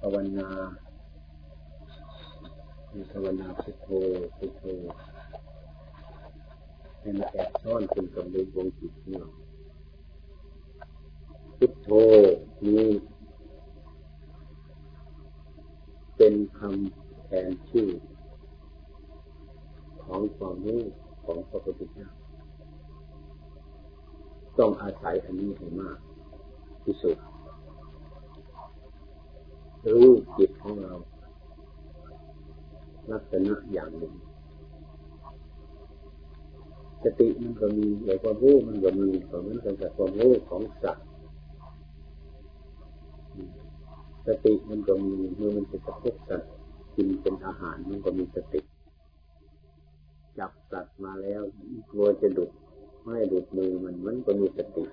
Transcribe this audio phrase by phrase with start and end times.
[0.00, 0.48] ภาวนา
[3.10, 3.88] ภาวนาพุทโธ
[4.36, 4.62] พุทโธ
[7.00, 9.28] ให้มันแอบซ่อนเป็นกำลังวงจิตของเรา
[11.56, 11.88] พุทโธ
[12.66, 12.86] นี้
[16.16, 17.88] เป็นคำแทนชื่อ
[20.04, 20.82] ของความรู้
[21.24, 22.08] ของพระพุทธเจ้า
[24.58, 25.98] ต้องอาศัยอันนี้ให้มาก
[26.84, 27.18] ที่สุด
[29.92, 30.08] รู้
[30.38, 30.94] จิตของเรา
[33.12, 34.14] ลักษณะอย่างหนึ่ง
[37.02, 41.06] สติมันก็มีแต่ความรู้มันก็มีเหมือนกันกับความรู้ของสัตว์
[44.26, 46.50] สติมันก็มีเมื่อมันจะกระทบสัตว์
[46.94, 48.60] กินเป็นอาหารมันก็มีสติ
[50.38, 51.42] จับสัตว์มาแล้ว
[51.90, 52.50] กลัวจะดุด
[53.02, 54.84] ไม่ดุดมือมันมันก็มีสติ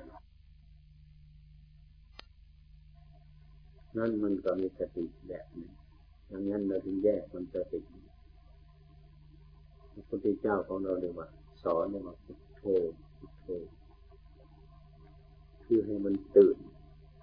[3.98, 5.72] นั่นมันก็มีสติแบบนึง
[6.32, 7.80] ดังนั้นเราถึงแยกมันสติ
[9.94, 11.28] พระพุทธเจ้าของเราเลยว่า
[11.64, 12.64] สอนเลยว่าพุทโธ
[13.17, 13.48] พุทโธ
[15.64, 16.58] คือให้มันตื่น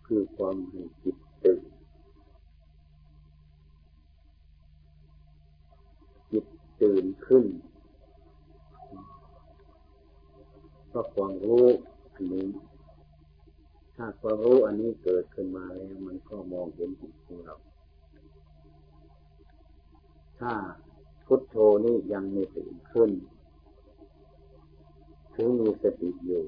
[0.06, 1.62] คือความให้จิตตื่น
[6.30, 6.46] จิต
[6.80, 7.44] ตื่นขึ้น
[10.88, 11.66] เพราะความรู้
[12.14, 12.46] อันนี้
[14.02, 17.56] ถ้าความรู้อันนี้เกิดขึ้นมาแล้ว มันก็มองเห็นจิตของเรา
[20.40, 20.52] ถ้า
[21.26, 23.10] พุทโธนี่ยังไม่ตื่นขึ้น
[25.34, 26.44] ถึงมีสติอยู่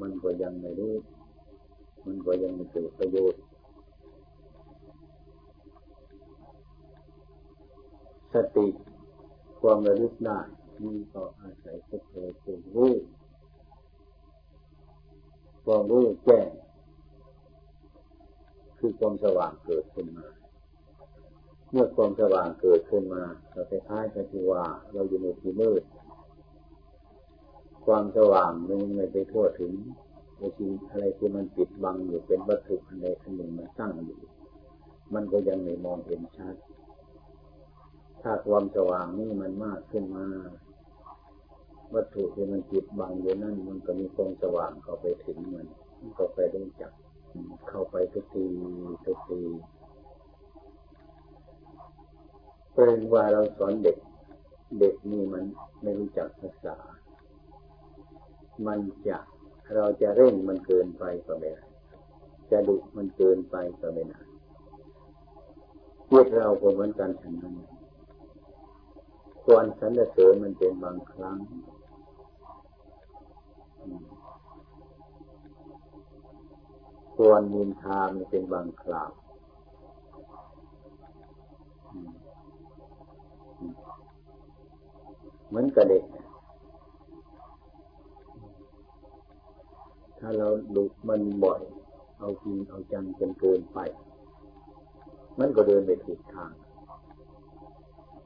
[0.00, 0.94] มันก็ยังไม่รู้
[2.06, 3.42] มันก็ยังไม่เกิดประโยชน์
[8.32, 8.66] สติ
[9.60, 10.38] ความระลึกได้
[10.82, 12.94] นี่ก็อาศัยพุทโธเป็นรู้
[15.64, 16.48] ความรู้แจ้ง
[18.78, 20.26] คือความสว่างเกิดขึ้นมา
[21.70, 25.82] เมื่อความสว่างเกิดขึ้นมาเราไปท้ายกันที่ว่าเราอยู่ในที่มืด
[27.86, 29.72] ความสว่างมันไม่ไปทั่วถึง
[30.38, 34.20] ในสิ่งอะไรที่มันปิดบังอยู่เป็นวัตถุอันใดอันหนึ่งมันตั้งอยู่
[35.14, 36.54] มันก็ยังไม่มองเห็นชัด
[38.22, 40.26] ถ้าความสว่างนี่มันมากขึ้นมา
[41.94, 45.66] วัตถุที่มันจิตบังอยู่นั่นมันก็มีความสว่างเข้าไปถึงมัน
[46.18, 46.92] ก็ไปได้จับ
[47.68, 48.44] เข้าไปทุกที
[49.04, 49.40] ทุกที
[52.72, 53.96] เป็นว่าเราสอนเด็ก
[54.78, 55.44] เด็กนี่มัน
[55.82, 56.76] ไม่รู้จักภาษา
[58.66, 59.18] มันจะ
[59.74, 61.64] เราจะเร่งมันเกินไปก็ไม่ได้
[62.50, 64.20] จะดุมันเกินไปก็ไม่ได้
[66.10, 67.54] พวกเราก็เหมือนกันทั้งนั้น
[69.44, 71.36] ควรสรรเสริญมันเป็นบางครั้ง
[77.14, 79.10] ควรนินทามันเป็นบางคราว
[85.48, 86.04] เหมือนกับเด็ก
[90.18, 91.62] ถ้าเราดุมันบ่อย
[92.18, 93.78] เอาจริงเอาจังจนเกินไป
[95.38, 96.52] มันก็เดินไปผิดทาง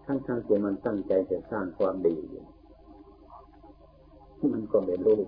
[0.06, 2.16] ทั้งๆที่มันตั้งใจจะสร้างความดี
[4.52, 5.20] มันก็ไม่รู้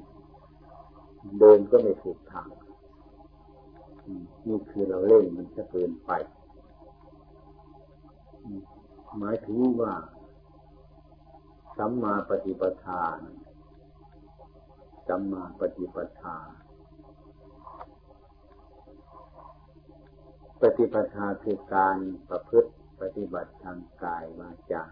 [1.38, 2.48] เดินก็ไม่ถูกทาง
[4.46, 6.10] นี่คือเราเล่นมันจะเกินไป
[9.18, 9.94] หมายถึงว่า
[11.76, 13.02] สัมมาปฏิปทา
[15.08, 16.36] สัมมาปฏิปทา
[20.60, 21.96] ปฏิปทาคือการ
[22.28, 22.70] ประพฤติ
[23.00, 24.82] ปฏิบัติทางกายวาจา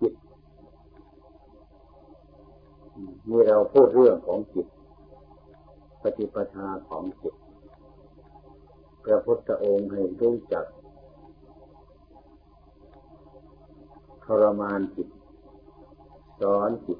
[0.00, 0.14] จิต
[3.30, 4.66] นี่เราพูดเรื่องของจิต
[6.02, 7.34] ปฏิปทาของจิต
[9.04, 10.64] พระพุทธองค์ให้รู้จัก
[14.24, 15.08] ทรมานจิต
[16.40, 16.98] สอนจิต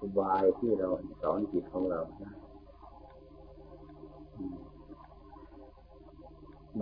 [0.00, 0.88] อุบายที่เรา
[1.22, 2.34] สอนจิตของเรานะ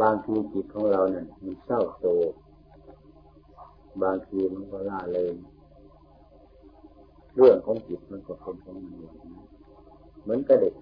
[0.01, 2.32] บางทีจิตของเราเนี่ยมันเศร้าโศก
[4.03, 5.31] บางทีมันก็ล่าเลย
[7.37, 9.05] เรื่องของจิตมันก็เป็นของมัน
[10.23, 10.75] เหมือนกับเด็ก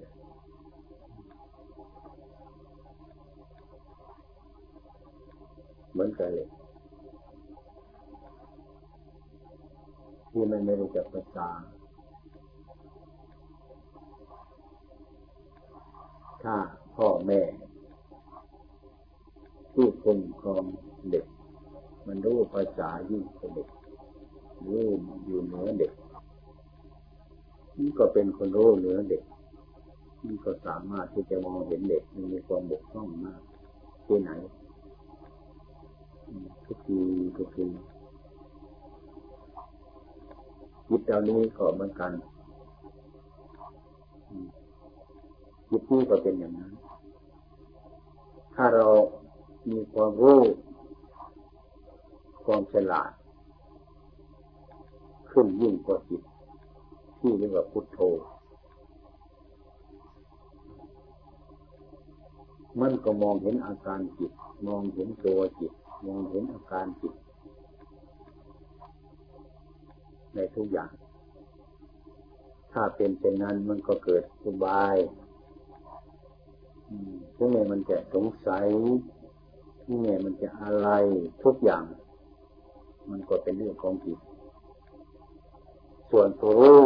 [5.93, 6.49] เหมือนกันเลย
[10.31, 11.49] ที่มันไม่รู้จักภาษา
[16.43, 16.56] ถ้า
[16.97, 17.41] พ่อแม่
[19.75, 20.65] ที่คุ้มครอง
[21.11, 21.27] เด็ก
[22.06, 23.69] มันรู้ภาษายิ่งกว่าเด็ก
[24.67, 24.87] รู้
[25.25, 25.93] อยู่เหนือเด็ก
[27.79, 29.23] นี่ก็เป็นคนรู้เหนือเด็ก
[30.27, 32.03] นี่ก็สามารถที่จะมองเห็นเด็ก
[32.33, 33.41] มีความบกพร่องมาก
[34.06, 34.31] ที่ไหน
[36.67, 36.99] ทุกที
[37.37, 37.67] ทุกที
[40.88, 42.12] จิตเหล่านี้ก็เหมือนกัน
[45.70, 46.73] จิตนี้ก็เป็นอย่างนั้น
[48.55, 48.87] ถ้าเรา
[49.70, 50.40] มีความรู้
[52.44, 53.11] ความฉลาด
[55.31, 56.23] ขึ้นยิ่งกว่าจิต
[57.19, 57.99] ที่เรียกว่าพุทโธ
[62.81, 64.32] มันก็มองเห็นอาการจิต
[64.67, 65.73] มองเห็นตัวจิต
[66.07, 67.15] มองเห็นอาการจิต
[70.35, 70.91] ในทุกอย่าง
[72.73, 74.97] ถ้าเป็นเช่นนั้นมันก็เกิดอุบาย
[77.37, 78.67] ถึงแม้มันจะสงสัย
[79.85, 80.89] ถึงแม้มันจะอะไร
[81.45, 81.85] ทุกอย่าง
[83.11, 84.19] มันก็เป็นเรื่องของจิต
[86.11, 86.85] ส่วนตัวรู้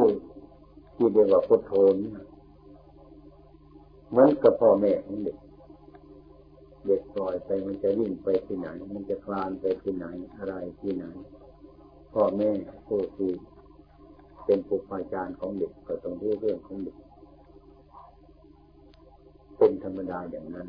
[0.95, 2.11] ที่เรียกว่าพุทโธนี่
[4.11, 5.37] เหมือนกับพ่อแม่ของเด็ก
[6.87, 10.07] เด็กปล่อยไปมันจะวิ่งไปที่ไหน มันจะคลานไปที่ไหน
[10.39, 11.05] อะไรที่ไหน
[12.13, 12.51] พ่อแม่
[12.87, 13.31] ผู้ที่
[14.45, 16.97] เป็นผู้อาจารย์ของเด็กก็ต้องรู้เรื่องของเด็ก
[19.59, 20.69] เป็นธรรมดาอย่างนั้น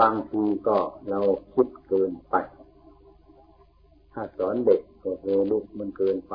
[0.00, 0.78] บางทีก็
[1.10, 1.20] เรา
[1.54, 2.34] คิดเกินไป
[4.12, 6.34] ถ้าสอนเด็กก็โหลูกมันเกินไป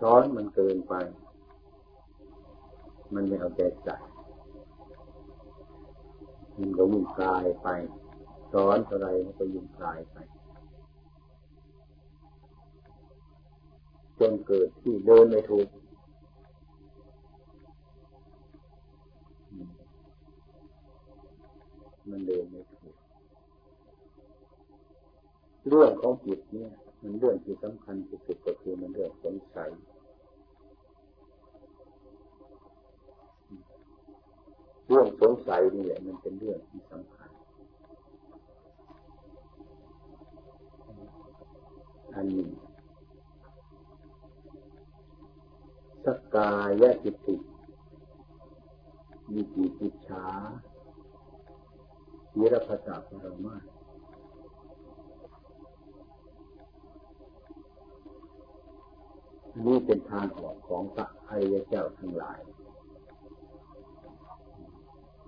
[0.00, 0.94] สอนมันเกินไป
[3.14, 3.96] มันไม่เอาใจใส่
[6.58, 7.68] มันก็ยิ่งกลายไป
[8.52, 10.16] สอนอะไรมันก็ยิ่งกลายไป
[14.18, 15.68] จนเกิดที่เดินไม่ถูก
[22.10, 22.96] มันเดินไม่ถูก
[25.68, 29.70] เรื่องของจิตเนี่ย มันเรื่องที่สำคัญที่สุดก็คือมันเรื่องสงสัย
[34.88, 37.30] เรื่องสงสัยนี่แหละมันเป็นเรื่องที่สำคัญ
[42.14, 42.46] อันนี้
[46.04, 47.36] สกายจิตติ
[49.32, 50.24] มีจิติชา
[52.38, 53.56] วิรภาษาพรมา
[59.66, 62.40] นี่เป็นทางออกของพระอริยเจ้าทั้งหลาย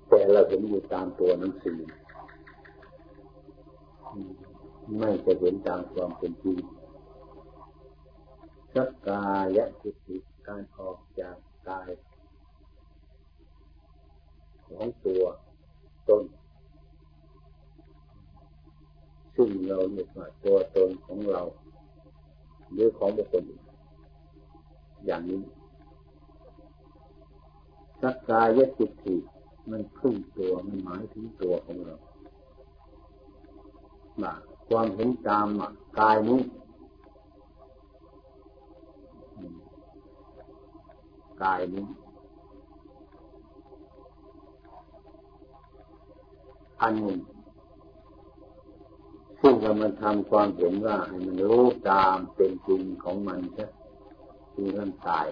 [0.09, 1.81] แต่เราเห็นอยู่ตามตัวหนังสือ
[4.99, 6.59] ไม่จะเห็นตามความเป็นจริง
[8.75, 10.17] สักกายจิตติ
[10.47, 11.37] การออกจาก
[11.69, 11.91] กาย
[14.67, 15.25] ของตัว
[16.09, 16.25] ตน
[19.37, 21.43] ซึ่งเราเรียกว่าตัวตนของเรา
[22.73, 23.70] หรือของบุคคลอ
[25.07, 25.43] อย่างนี้
[28.03, 29.17] สักกายจิตติ
[29.71, 31.97] มันขึ้นตัวมันหมายถึงตัวของเรา
[34.69, 35.47] ความเห็นตาม
[35.99, 36.41] กายนี้
[41.43, 41.87] กายนี้
[46.83, 47.21] อันหนึ่ง
[49.41, 53.67] ซึ่งเรามาทำความเห็นว่าให้มันรู้ตามเป็นจริงของมันใช่
[54.53, 55.27] คือร่างกาย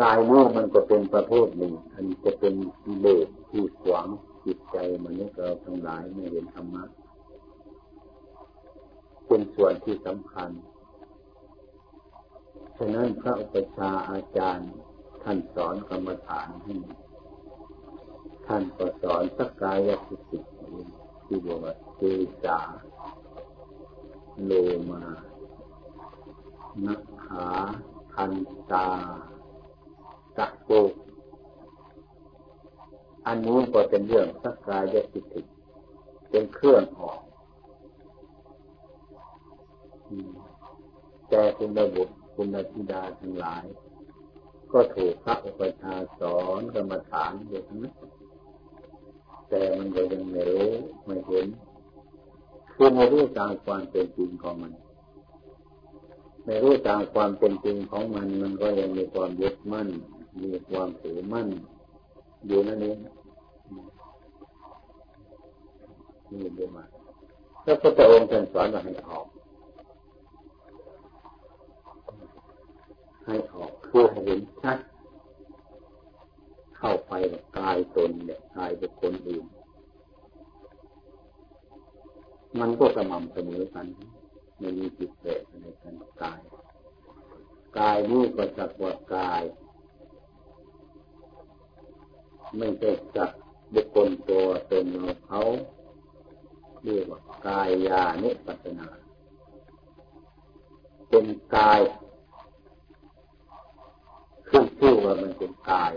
[0.00, 2.54] กายนี้มันก็เป็นประเภทหนึ่ง อันจะเป็น
[2.84, 4.08] กิเลสที่ขวาง
[4.44, 6.84] จิตใจมนุษย์เราทั้งหลายไม่เห็นธรรมะ
[9.26, 10.50] เป็นส่วนที่สำคัญ
[12.76, 14.70] ฉะนั้นพระอุปชาอาจารย์
[15.22, 16.74] ท่านสอนกรรมฐานให้
[18.46, 20.38] ท่านก็สอนสักกายสิสิ
[21.26, 22.02] ที่บอกว่าเจ
[22.42, 22.58] สา
[24.44, 24.52] โล
[24.90, 25.02] มา
[26.86, 27.46] นักขา
[28.14, 28.32] คัน
[28.72, 28.88] ตา
[30.38, 30.70] จักโก
[33.26, 35.40] อันนี้นก็เป็นเรื่องสักกายสิสิ
[36.30, 37.20] เป็นเครื่องออก
[41.28, 42.04] แต่คุณระบุ
[42.34, 43.64] คุณธิดาทั้งหลาย
[44.72, 47.94] ก็ถูกพระอุปชาสอนกรรมฐานอยู่ทั้งนั้น
[49.48, 50.72] แต่มันก็ยังไม่รู้
[51.04, 51.46] ไม่เห็น
[52.72, 54.72] คือไม่รู้ตามความเป็นจริงของมัน
[56.44, 59.88] ไม่รู้ตามความเป็นจริงของมัน มันก็ยังมีความยึดมั่น
[60.42, 61.48] มีความถือมั่น
[62.46, 62.98] อยู่นั่นเอง
[66.30, 66.84] นี่เดียวมา
[67.64, 69.26] แล้วพระองค์ท่านสอนว่าให้ออก
[73.26, 74.78] ให้ออกเพื่อให้เห็นชัด
[76.78, 77.12] เข้าไป
[77.58, 79.44] กายตนเนี่ยกายบุคคลอื่น
[82.60, 83.86] มันก็สม่ำเสมอกัน
[84.64, 86.40] ไม่มีจิตเตะในกันกาย
[87.78, 89.42] กายนี้ก็จักวดกาย
[92.56, 93.30] ไม่ใช่จัก
[93.74, 95.40] บุคคลตัวตนเราเขา
[96.84, 98.88] เรียกว่ากายยานุปัสนา
[101.08, 101.80] เป็นกาย
[104.48, 105.92] ขึ้นชื่อว่ามันเป็นกาย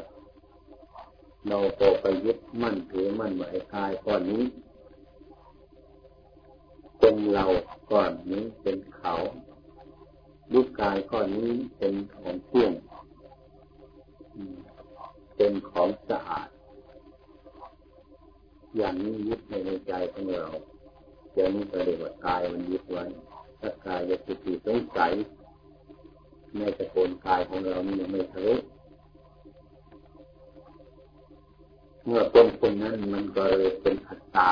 [1.47, 4.43] เราก็ไปยึดมั่นถือมั่นไอ้กายก้อนนี้
[6.99, 7.45] เป็นเรา
[7.91, 9.13] ก้อนนี้เป็นเขา
[10.51, 12.71] รูปกายก้อนนี้เป็นของเที่ยง
[15.35, 16.49] เป็นของสะอาด
[18.77, 19.53] อย่างนี้ยึดใน
[19.87, 20.45] ใจของเรา
[21.33, 23.05] เดี๋ยวนี้ก็เรียกว่ากายมันยึดไว้
[23.59, 24.37] ถ้ากายจะติด
[24.67, 25.13] สงสัย
[26.57, 28.55] ในตะโกนกายของเรานี่ยังไม่ทะลุ
[32.05, 34.51] เมื่อเป็นคนนั้นมันก็เลยเป็นอัตตา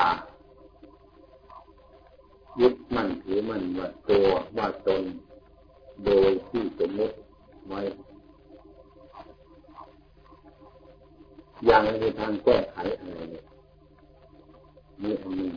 [2.60, 5.02] ยึดมั่นถือมั่นว่าตัวว่าตน
[6.04, 7.16] โดยที่สมมติ
[7.68, 7.80] ไว้
[11.66, 13.44] อย่างในทางแก้ไขอะไรเนี่ย
[15.02, 15.50] นี่อันนี้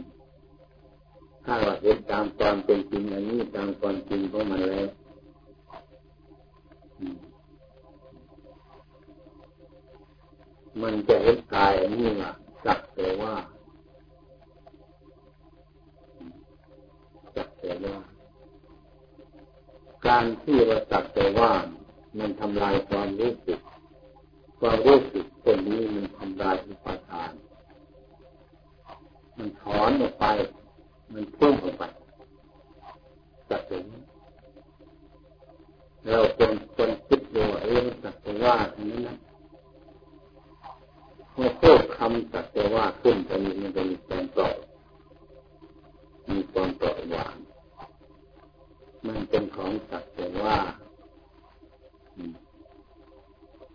[1.46, 4.88] ถ้าเราเห็นตามความเป็นจริงอันนี้ตามความจริงของมันแล้ว
[10.82, 12.32] มันจะเห็นกายอันนี้ว่า
[12.66, 13.34] สักแต่ว่า
[17.36, 17.98] สัก แต่ว่า
[20.08, 21.52] การที่เราสักแต่ว่า
[22.20, 23.60] มันทำลายความรู้สึก
[24.60, 27.32] ความรู้สึกตัวนี้มันทำลายอุปาทาน
[29.38, 30.26] มันถอนออกไป
[31.14, 31.84] มันพุ่งออกไป
[33.50, 33.86] จักถึง
[36.10, 39.18] เราเป็นคนคิดดูเองสักแต่ว่าทั้งนั้นนะ
[41.34, 44.56] พอพูดคำสักแต่ว่าขึ้นจะมีมันจะมีความปล่อย
[46.30, 47.36] มีความปล่อยวาง
[49.08, 50.58] มันเป็นของสักแต่ว่า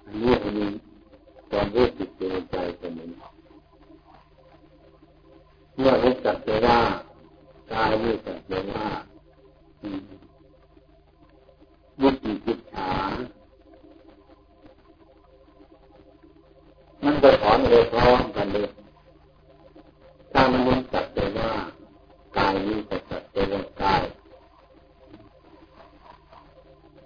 [0.04, 0.68] อันนี้อันนี้
[1.50, 3.20] ความรู้สึกในใจเป็นอย่างนี้
[5.76, 6.78] เมื่อรู้จักแต่ว่า
[7.72, 8.84] กายรู้จักแต่ว่า
[12.00, 12.92] วิจิจิตฉา
[17.04, 18.68] มันจะถอนเลยพร้อมกันเลย
[20.32, 21.50] ถ้ามันรู้จักแต่ว่า
[22.36, 24.02] กายนี้จะจักแต่ว่ากาย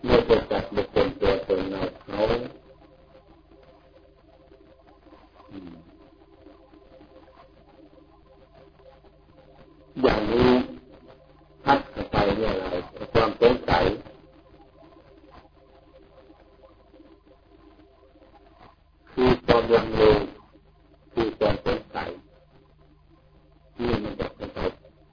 [0.04, 2.20] ไม่จะจักบุคคลตัวตนเราเขา
[10.02, 10.50] อย่างนี้
[11.64, 12.76] พัดเข้าไปเนี่ยอะไร
[13.12, 13.84] ความสงสัย
[19.10, 20.02] คือความลังเล
[21.12, 22.10] คือความสงสัย
[23.80, 24.40] นี่มันจะไป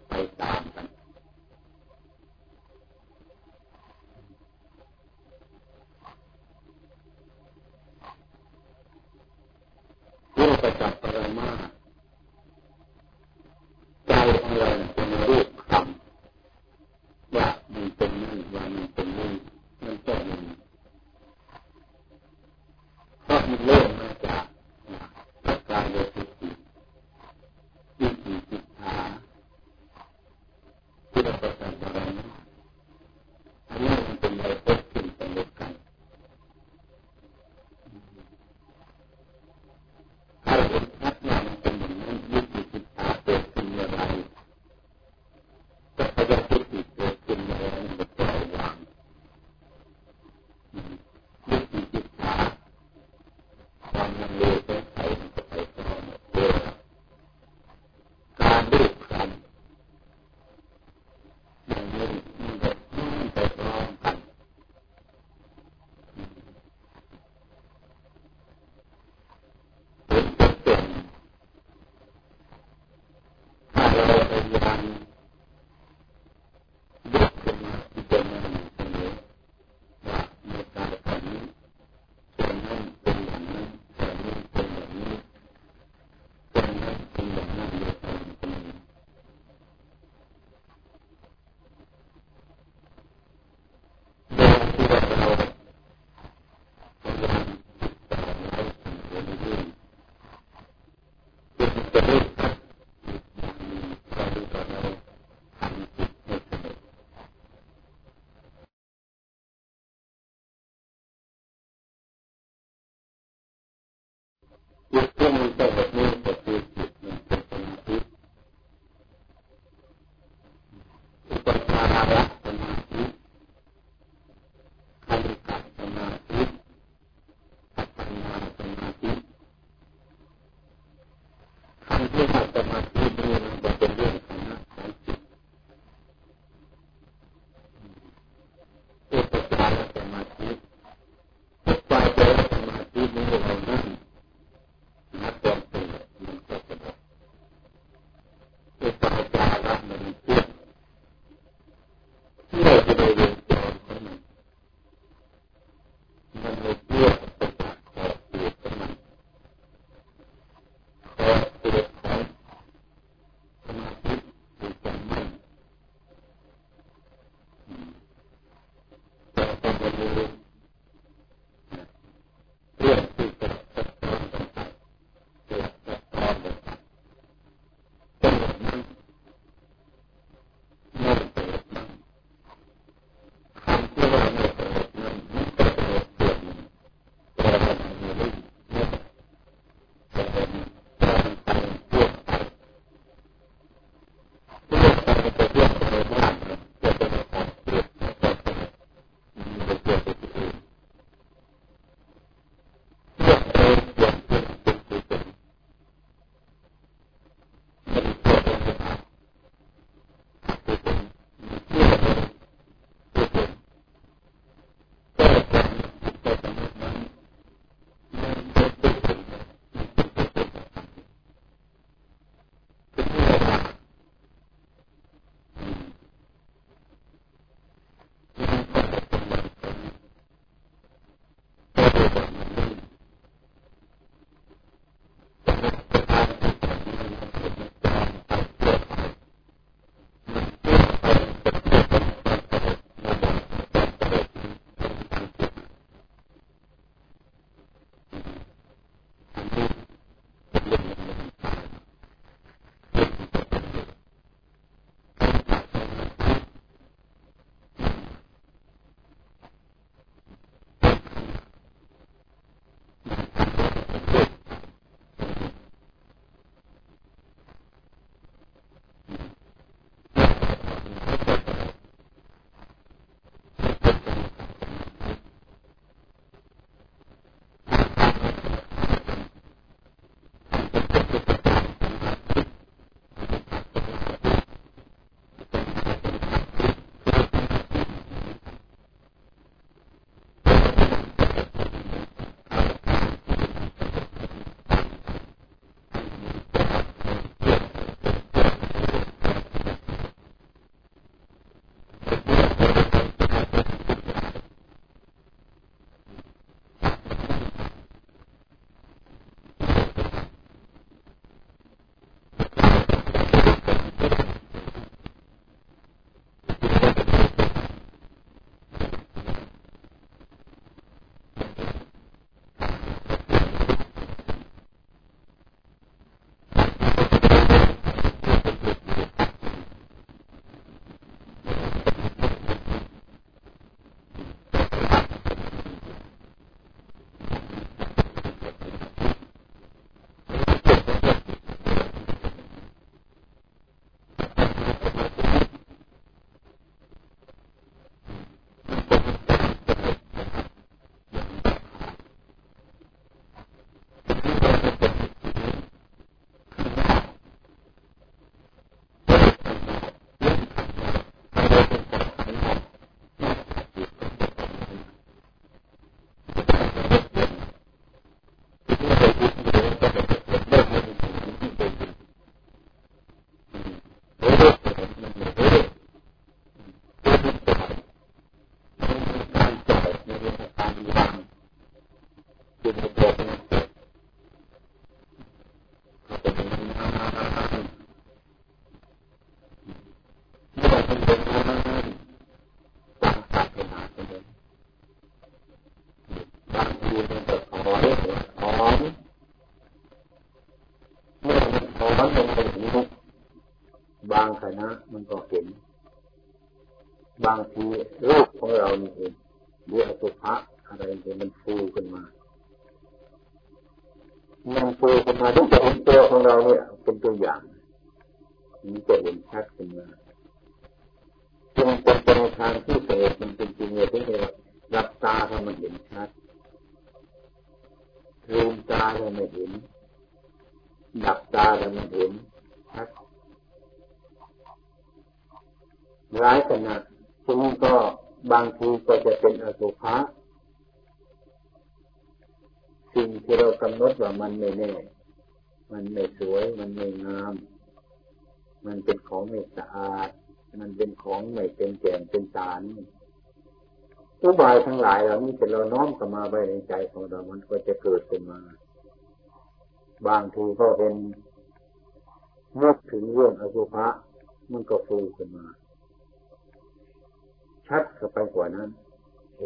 [0.09, 0.85] ไปตามกัน
[10.33, 10.94] เรื่อง ประจับปรมา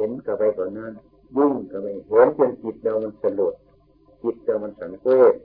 [0.10, 0.93] นเข้าไปกว่านั้น
[1.38, 3.54] ยุ่งเข้าไปเห็นจนจิตเรามันสลด
[4.24, 5.36] จิตเรามันสังเวช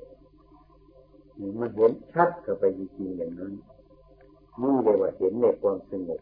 [1.60, 3.52] มันเห็นชัดเข้าไปจริงๆอย่างนั้น
[4.60, 6.20] นี่เรียกว่าเห็นในความสงบ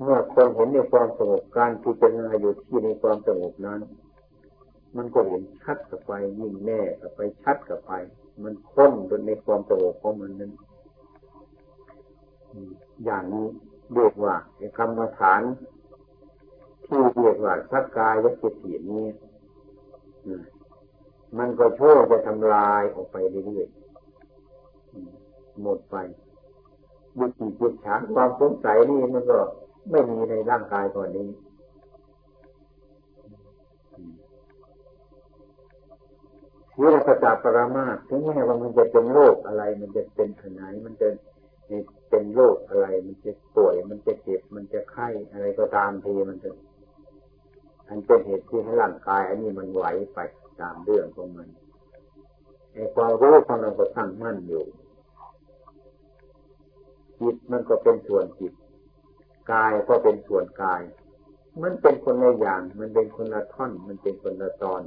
[0.00, 3.80] เมื่อคนเห็นในความสงบการพิจารณาอยู่ที่ในความสงบนั้น
[4.96, 7.92] มันก็เห็นชัดกับไปยิ่งแน่กับไปชัดกับไป
[8.42, 10.52] มันค้นจนในความสงบของมันนั้น
[13.04, 13.46] อย่างนี้
[13.94, 15.42] เรียกว่าในคำมาฐาน
[17.40, 19.06] กว่าสักกายและจิตเสียนี้
[21.38, 25.96] มันก็โชว์จะทำลายออกไปเรื่อยๆหมดไป
[27.18, 29.38] บุจิจิตฉานความสงสัยนี่มันก็
[29.90, 31.28] ไม่มีในร่างกายก่อนนี้
[36.80, 41.08] วิรัสจาปรามาถึงแม้ว่ามันจะเป็นโรคอะไร มันจะเป็นขนายมันจะ
[42.08, 46.50] เป็นโรคอะไร มันจะป่วย มันจะเจ็บ มันจะไข้อะไรก็ตามทีมันจะ
[47.88, 50.18] อันเป็นเหตุที่ให้ร่างกาย อันนี้มันไหวไป
[50.60, 51.48] ตามเรื่องของมัน
[52.72, 54.64] ไอ้ความรู้ของเราก็ตั้งมั่นอยู่
[57.20, 58.52] จิตมันก็เป็นส่วนจิต
[59.52, 60.82] กายก็เป็นส่วนกาย
[61.62, 64.82] มันเป็นคนละอย่าง มันเป็นคนละท่อน มันเป็นคนละตอน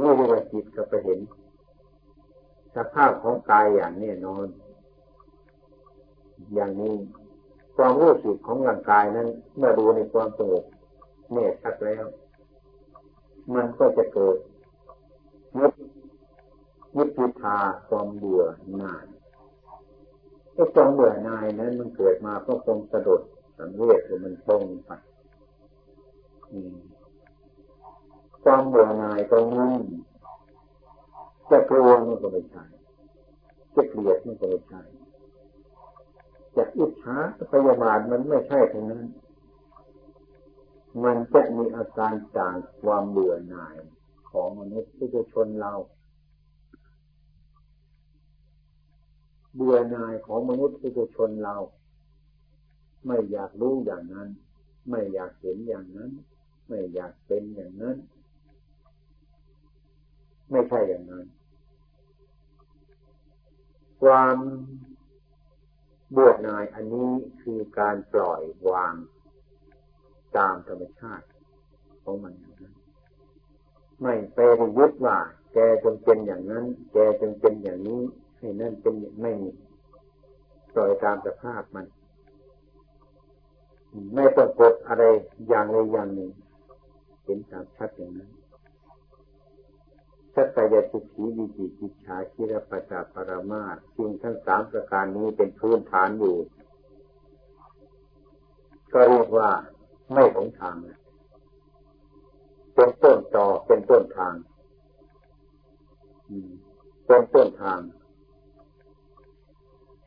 [0.00, 1.20] นี่เรียว่าจิตก็ไปเห็น
[2.74, 4.46] สภาพของกายอย่างแน่นอน
[6.54, 6.94] อย่างนี้
[7.80, 10.64] ความรู้สึกของร่างกายนั้นเมื่อดูในความสงบ
[11.32, 12.04] เน่ชัดแล้ว
[13.54, 14.36] มันก็จะเกิด
[15.58, 15.72] ยึด
[16.96, 17.56] ยึดทิทา
[17.88, 18.44] ความเบื่อ
[18.78, 19.04] หน่าย
[20.54, 23.20] ไอ้ความเบื่อหน่ายนั้นมันเกิดมาเพราะความสะดุด
[23.58, 24.90] สังเวชหรือมันตรงไป
[28.44, 29.80] ความเบื่อหน่ายตรงนั้น
[31.50, 32.64] จะกลัวมันก็ไม่ใช่
[33.74, 34.82] จะเกลียดมันก็ไม่ใช่
[36.56, 37.16] จะอิจฉา
[37.52, 39.06] พยาบาทมันไม่ใช่ทั้งนั้น
[41.04, 43.76] มันจะมีอาการจากความเบื่อหน่าย
[44.30, 45.74] ของมนุษย์ที่จะชนเรา
[49.54, 51.56] เบื่อหน่ายของมนุษย์ที่จะชนเรา
[53.06, 54.28] ไม่อยากรู้อย่างนั้น
[54.90, 56.10] ไม่อยากเห็นอย่างนั้น
[56.68, 57.96] ไม่อยากเป็นอย่างนั้น
[60.50, 61.26] ไม่ใช่อย่างนั้น
[64.02, 64.36] ความ
[66.16, 67.10] บื่อหน่ายอันนี้
[67.42, 68.94] คือการปล่อยวาง
[70.36, 71.26] ตามธรรมชาติ
[72.04, 72.74] ของมันนะ
[74.02, 74.38] ไม่ไป
[74.78, 75.18] ยึดว่า
[75.52, 78.00] แกจงเป็นอย่างนั้น แกจงเป็นอย่างนี้
[78.38, 79.50] ให้นั่นเป็นไม่มี
[80.74, 81.86] ปล่อยตามสภาพมัน
[84.14, 85.04] ไม่ต้องกดอะไร
[85.48, 86.30] อย่างใดอย่างหนึ่ง
[87.24, 88.30] เห็นตามชัดอย่างนั้น
[90.38, 96.36] สัตยติขีวิจิกิจฉาคิรปัจจปรมาสิ่งทั้งสามประการนี้เป็นพื้นฐานอยู่
[98.92, 99.50] ก็เรียกว่า
[100.12, 100.76] ไม่หลงทาง
[102.74, 104.34] เป็นต้นต่อเป็นต้นทาง
[107.06, 107.80] เป็นต้นทาง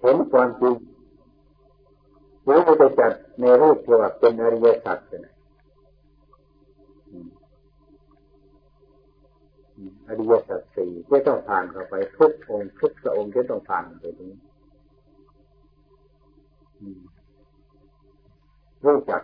[0.01, 0.75] เห็นความจริง
[2.43, 5.17] หรือจะจัดในรูปที่ว่าเป็นอริยสัจเป็
[10.07, 14.39] อริยสัจสี่ที่ต้องผ่านเข้าไปทุกองค์ทุกพระองค์ที่ต้องผ่านไปตรงนี้
[18.85, 19.21] รู้จัก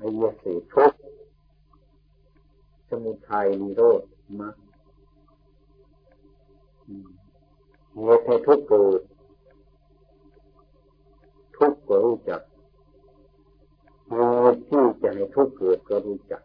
[0.00, 0.92] อริยสัจทุก
[2.88, 4.02] สมุทัยนิโรธ
[4.40, 4.54] มรรค
[7.94, 9.00] เหตุให้ทุกเกิด
[11.56, 12.42] ทุกก็รู้จัก
[14.08, 14.14] เห
[14.52, 16.42] ตุที่จะให้ทุกเกิดก็รู้จัก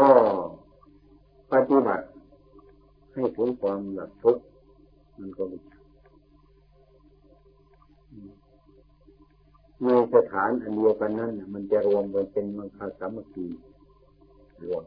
[0.00, 0.10] ข้อ
[1.52, 2.06] ปฏิบัติ
[3.14, 4.44] ให้ผลความหลับทุกข์
[5.18, 5.58] มันก็มี
[9.82, 13.46] ในสถานอันเดียวกันนั้นมันจะรวมกันเป็นมังคาสามัคคี
[14.64, 14.84] รวม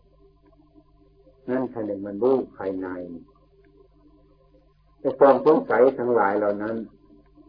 [1.49, 2.87] นั่นท่านมันรู้ภายใน
[4.99, 6.75] แต่ความสงสัยทั้งหลายเหล่านั้น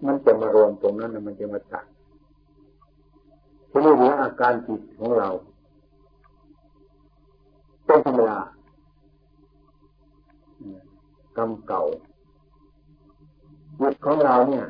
[0.06, 1.84] มันจะมารวมตรงนั้นมันจะมาตัด
[3.70, 5.30] ทีนี้เหลืออาการจิตของเรา
[7.90, 8.38] เป็นธรรมดา
[11.36, 11.82] กรรมเก่า
[13.80, 14.66] จิตของเราเนี่ย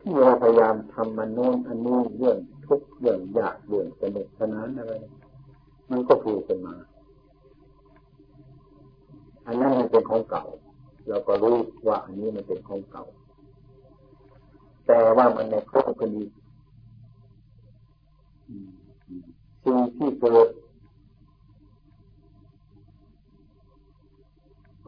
[0.00, 4.92] ที่เราพยายามทำมันโน้นอันนี้เรื่องทุกเรื่องอยากเรื่องสนุกสนานอะไร
[5.90, 6.74] มันก็พูดกันมา
[9.46, 10.44] อันนั้นมันเป็นของเก่า
[11.08, 11.56] เราก็รู้
[11.86, 13.04] ว่าอันนี้มันเป็นของเก่า
[14.86, 16.22] แต่ว่ามันในครบคดี
[19.62, 20.48] สิ่งที่เกิด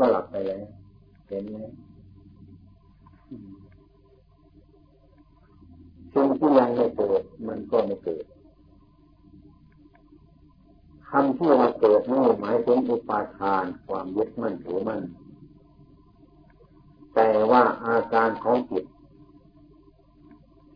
[0.00, 0.64] ก็หลับไปแล้ว
[1.28, 1.56] เห็นไหม
[6.12, 8.24] สิ่งที่ยังไม่เกิดมันก็ไม่เกิด
[11.08, 15.02] คำที่มาเกิดนี่หมายถึงอุปาทานความยึดมั่นถือมั่น
[17.14, 18.84] แต่ว่าอาการของจิต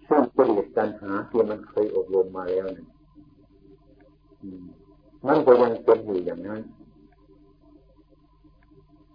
[0.08, 2.86] ซึ่งเปลี่ยนตัณหาที่มันเคยอบรมมาแล้วนี่
[5.26, 6.62] มันก็ยังเป็นอยู่อย่างนั้น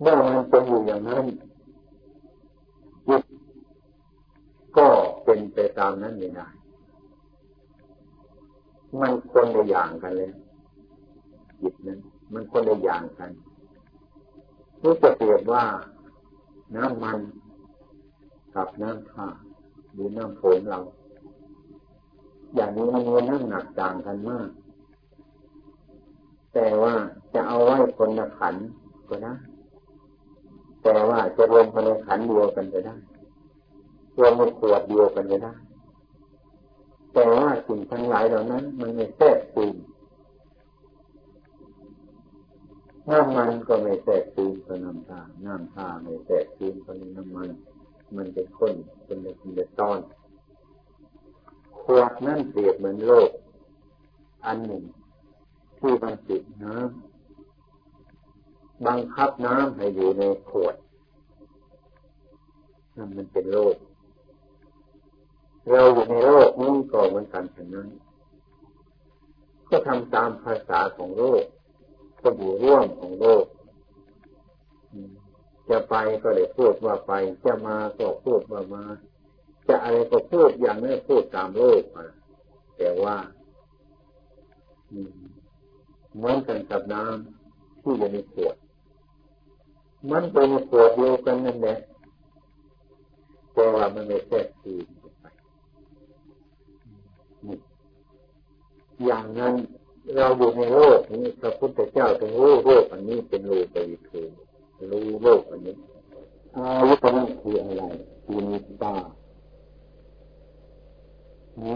[0.01, 1.25] เมื่อมันเป็นอยู่อย่างนั้น
[3.07, 3.23] จิต
[4.77, 4.87] ก็
[5.23, 6.47] เป็นไปตามนั้นไม่ได้
[8.99, 10.31] มันคนละอย่างกันเลย
[11.61, 11.99] จิตนั้น
[12.33, 13.31] มันคนละอย่างกัน
[14.81, 15.63] นี่จะเปรียบว่า
[16.75, 17.19] น้ำมัน
[18.55, 19.27] กับน้ำท่า
[19.93, 20.79] หรือน้ำฝนเรา
[22.55, 24.49] อย่างนี้มันมีน้ำหนักต่างกันมาก
[26.53, 26.93] แต่ว่า
[27.33, 28.55] จะเอาไว้คนละขัน
[29.09, 29.33] ก็ได้
[30.83, 32.95] แต่ว่าจะรวมมาในขันเดียวกันจะได้
[34.17, 35.53] รวมในขวดเดียวกันจะได้
[37.13, 39.75] แต่ว่าสิ่งทั้งหลายเหล่านั้น มันไม่แทรกซึม
[43.09, 47.49] น้ำมันก็ไม่แทรกซึมกับน้ำตาน้ำตาไม่แทรกซึมกับน้ำมัน
[48.15, 48.73] มันเป็นข้น
[49.05, 49.99] เป็นเล็กเป็นตอน
[51.79, 53.31] ขวดนั่นเปรียบเหมือนโลก
[54.45, 54.83] อันหนึ่ง
[55.79, 57.08] ที่มันติดน้ำ
[58.87, 60.75] บังคับน้ำให้อยู่ในขวด
[62.95, 63.75] นั่นมันเป็นโลก
[65.71, 67.87] เราอยู่ในโลกนี้ก็เหมือนกันฉะนั้น
[69.69, 71.45] ก็ทำตามภาษาของโลก
[72.21, 73.45] ก็อยู่ร่วมของโลก
[75.69, 77.13] จะไปก็ได้พูดว่าไป
[77.43, 78.83] จะมาก็พูดว่ามา
[79.67, 82.05] จะอะไรก็พูดอย่างนี้พูดตามโลกมา
[82.77, 83.17] แต่ว่า
[86.15, 88.55] เหมือนกันกับน้ำที่อยู่ในขวด
[90.11, 91.75] มันเป็นขวดเดียวกันนั่นแหละ
[93.53, 94.85] แต่ว่ามันไม่แทรกซึม
[95.19, 95.25] ไป
[99.05, 99.53] อย่างนั้น
[100.15, 103.77] เราอยู่ในโลกนี้พระพุทธเจ้าถึงรู้โลกอันนี้เป็นโลกไป
[104.09, 104.31] ถูก
[104.91, 105.75] รู้โลกอันนี้
[106.55, 107.83] อาวุธนั้นคืออะไร
[108.23, 108.95] คือนิตา
[111.57, 111.71] หู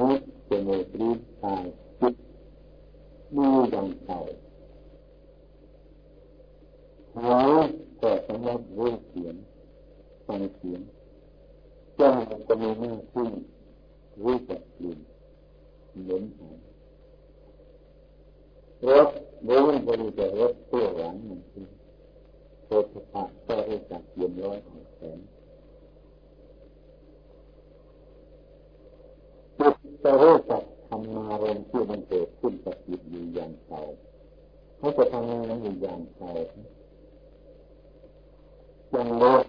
[0.50, 1.66] จมูกลิ้นกาย
[2.00, 2.16] จิต
[3.36, 4.20] มีอย่างเก่า
[7.16, 7.38] หู
[8.02, 9.36] ก็สำหรับรู้เสียง
[10.28, 10.82] ฟังเสียง
[11.98, 13.30] จมูกก็มีหน้าที่
[14.24, 15.00] รู้จักกลิ่น
[16.04, 16.60] เหม็นหอม
[18.88, 19.08] รส
[19.48, 21.68] รู้บริจาครสเปรี้ยวหวานมันคือ
[22.66, 25.18] โสตปะก็รู้จักเย็นร้อนอ่อนแข็ง
[29.58, 33.82] จิตจะรู้จักทำมารมณ์ที่มันเกิดขึ้นกับจิตอยู่อย่างเก่า
[34.78, 36.32] เขาจะทำงานอยู่อย่างเก่า
[39.04, 39.46] อย่างโลก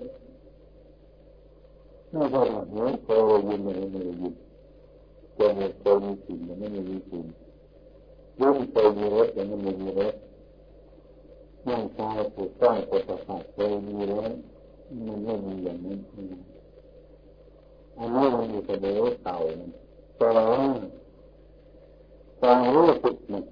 [2.11, 3.11] ไม่ใช่ว่าเนื้อโต
[3.49, 4.35] ยินไม่ไม่ยิน
[5.39, 7.25] จมูกโตมีสิ่งมันไม่มีสิ่ง
[8.41, 10.15] รุ่งเคยมีรถแต่ไม่มีรถ
[11.69, 14.33] ร่างกายถูกต้องปกติเคยมีรถ
[15.07, 15.99] มันไม่มีอย่างนั้น
[17.97, 19.37] อันนี้มันอยู่แต่เดิมเก่า
[20.19, 20.29] แต่
[22.41, 23.45] ความรู้สึกมัน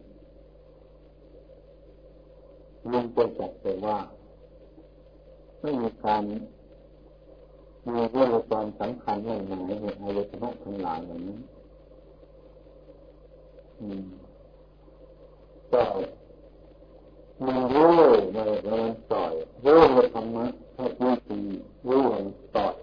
[2.91, 3.99] มันจะจัดแต่ว่า
[5.63, 6.23] ไม่มีการ
[7.87, 9.71] มีเรื่องความสำคัญไม่หมายใน
[10.03, 11.39] อายตนะทั้งหลายอย่างนี้
[13.81, 14.05] อืม
[15.73, 15.83] ก็
[17.45, 17.91] มันรู้
[18.35, 19.33] มันมันปล่อย
[19.65, 20.47] รู้มันธรรมะ
[20.77, 21.41] ถ้าพูดดี
[21.89, 22.75] รู้มันปล่อย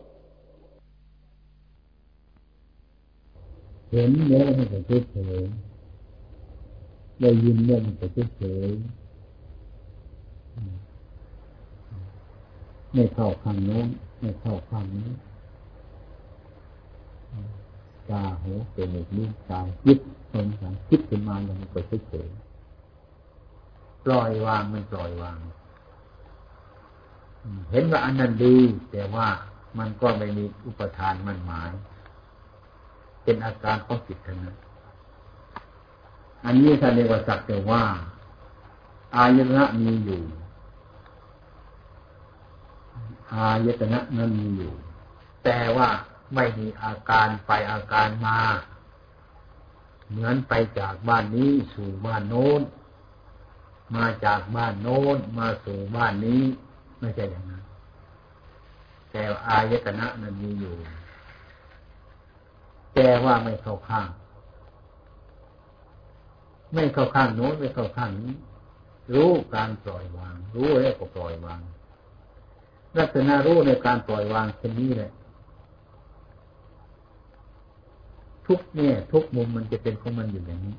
[3.89, 5.41] เห็นเนื้อมันก็เฉย
[7.19, 8.69] ได้ยินเนื้อมันก็เฉย
[12.93, 13.87] ไม่เข้าข้างโน้น
[14.19, 15.09] ไม่เข้าข้างนี้
[18.09, 19.97] ตาหูจมูกนิ้วกายคิด
[20.33, 22.29] ตรงกันคิดขึ้นมาแล้วมันก็เฉย
[24.05, 25.37] ปล่อยวางมันปล่อยวาง
[27.71, 28.55] เห็นว่าอันนั้นดี
[28.91, 29.27] แต่ว่า
[29.77, 31.71] มันก็ไม่มีอุปทานมันหมาย
[33.23, 34.55] เป็นอาการของจิตเท่านั้น
[36.45, 37.83] อันนี้ท่านเรียกว่าสักแต่ว่า
[39.15, 40.21] อายตนะมีอยู่
[43.33, 44.73] อายตนะนั้นมีอยู่
[45.43, 45.89] แต่ว่า
[46.35, 48.39] ไม่มีอาการไปอาการมา
[50.09, 52.61] เหมือนไปจากบ้านนี้สู่บ้านโน้น
[53.95, 56.43] มาจากบ้านโน้นมาสู่บ้านนี้
[56.99, 57.63] ไม่ใช่อย่างนั้น
[59.11, 60.75] แต่อายตนะนั้นมีอยู่
[62.95, 64.09] แต่ว่าไม่เข้าข้าง
[66.73, 68.35] ไม่เข้าข้างโน้นไม่เข้าข้างนี้
[69.13, 71.61] รู้การปล่อยวาง รู้แล้วก็ปล่อยวาง
[72.97, 75.11] ลักษณะรู้ในการปล่อยวางเช่นนี้แหละ
[78.45, 80.75] ทุกเนี่ย ทุกมุมมันจะเป็นของมันอยู่อย่างนี้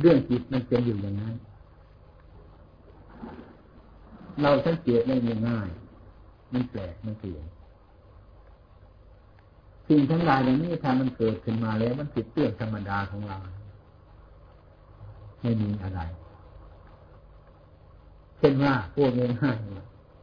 [0.00, 1.34] เรื่องจิตมันเป็นอยู่อย่างนั้น
[4.42, 5.16] เราสังเกตได้
[5.48, 5.68] ง่าย
[6.52, 7.44] มันแปลกมันเปลี่ยน
[9.88, 13.38] สิ่งทั้งหลายเหล่านี้ถ้ามันเกิดขึ้นมาแล้วมันติดเรื่องธรรมดาของเรา
[15.42, 16.00] ไม่มีอะไร
[18.38, 19.58] เช่นว่าพวกง่าย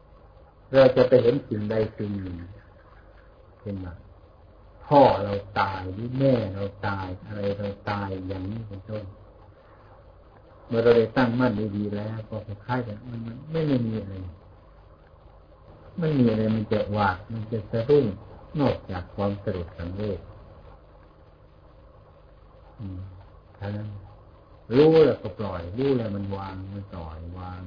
[0.03, 2.35] ๆเราจะไปเห็นสิ่งใดสิ่งหนึ่ง
[3.59, 3.93] เช่นว่า
[4.87, 9.03] พ่อเราตายหรือแม่เราตายอะไรเราตายอย่างนี้เป็นต้น
[10.67, 13.19] เมื่อเราได้ตั้งมั่นดีๆแล้วก็คล้ายๆกันมัน
[13.51, 14.13] ไม่ไม่มีอะไร
[15.99, 18.05] ไม่มีอะไรมันจะหวาดมันจะสะดุ้ง
[18.59, 20.19] นอกจากความสรุปสังเวช
[23.59, 23.89] ท่านั้น
[24.75, 27.61] รู้แล้วก็ปล่อย รู้แล้วมันวางมันปล่อยวาง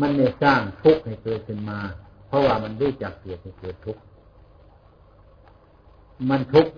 [0.00, 1.78] มันไม่ยสร้างทุกข์ให้เกิดขึ้นมา
[2.26, 4.02] เพราะว่ามันรู้จักเกิดให้เกิดทุกข์
[6.30, 6.72] มันทุกข์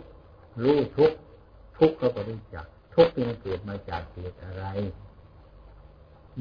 [0.63, 1.17] รู้ทุกข์
[1.79, 4.65] ทุกข์ก็รู้จัก ทุกข์ที่มันเกิดมาจากเหตุอะไร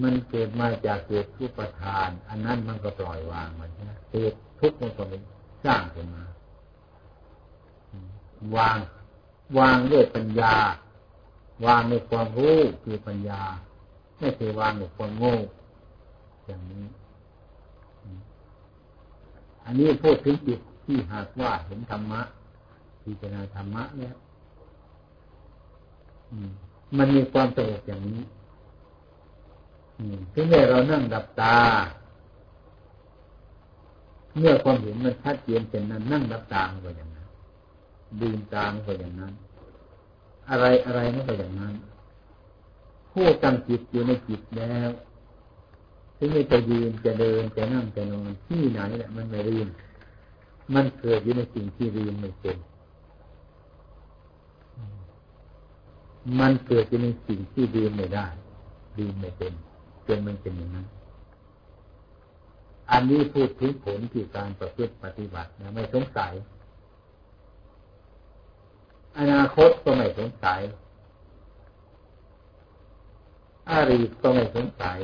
[0.04, 5.18] มันเกิดมาจากเหตุทุกประทาน อันนั้นมันก็ปล่อยวางมันนะเหตุทุกข์มันก็ไม่
[5.66, 6.24] สร้างขึ้นมา
[8.56, 8.78] วาง
[9.60, 10.56] วางด้วยปัญญา
[11.66, 13.42] วางในความรู้คือปัญญา
[14.20, 15.36] ไม่ใช่วางในความโง่
[16.48, 16.86] อย่างนี้
[19.66, 22.22] อันนี้พูดถึงจิตที่หากว่าเห็นธรรมะ
[23.04, 24.14] พิจารณาธรรมะเนี่ย
[26.98, 28.22] มันมีความสงบอย่างนี้
[30.34, 31.58] ถึงแม้เรานั่งดับตา
[34.38, 37.28] เมื่อความเห็นมันชัดเจนเช่นนั้น นั่งดับตาก็อย่างนั้น
[38.22, 39.34] ดื่มตาก็อย่างนั้น
[40.50, 41.76] อะไรอะไรนั่นก็อย่างนั้น
[43.12, 44.90] ผู้ตั้งจิตอยู่ในจิตแล้ว
[46.18, 49.68] ถึงจะยืนจะเดินจะนั่งจะนอนที่ไหนแหละมันไม่ลืม
[50.74, 52.58] มันเกิดอยู่ในสิ่งที่ลืมไม่เป็น
[56.40, 58.28] มันเกิดอยู่ในสิ่งที่ลืมไม่ได้
[58.98, 59.54] ลืมไม่เป็น
[60.08, 60.88] จนมันเป็นอย่างนั้น
[62.92, 66.34] อันนี้พูดถึงผลที่การประพฤติปฏิบัตินะไม่สงสัย
[69.20, 70.62] อนาคตก็ไม่สงสัย
[73.70, 75.00] อารีก็ไม่สงสัย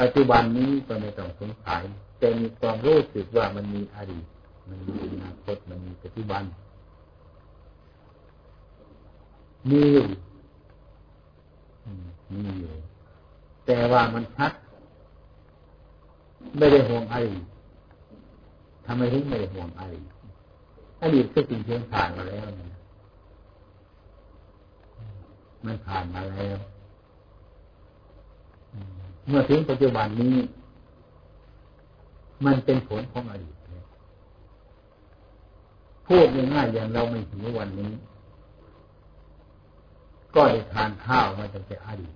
[0.00, 1.82] ปัจจุบันนี้ก็ไม่ต้องสงสัย
[2.18, 4.26] แต่มีความรู้สึกว่ามันมีอดีต
[4.68, 6.42] มันมีอนาคต มันมีปัจจุบัน
[9.70, 10.08] มีอยู่
[12.32, 12.74] มีอยู่
[13.66, 14.52] แต่ว่ามันชัด
[16.56, 17.42] ไม่ได้ห่วงอดีต
[18.86, 20.06] ทำไมถึงไม่ได้ห่วงอดีต
[21.02, 22.44] อดีตก็สิ่งที่ผ่านมาแล้ว
[25.66, 26.58] มันผ่านมาแล้ว
[29.30, 30.36] เมื่อถึงปัจจุบันนี้
[32.44, 33.56] มันเป็นผลของอดีต
[36.06, 37.92] พูดง่ายๆอย่างเราไม่หิววันนี้
[40.34, 42.14] ก็ได้ทานข้าวมาตั้งแต่อดีต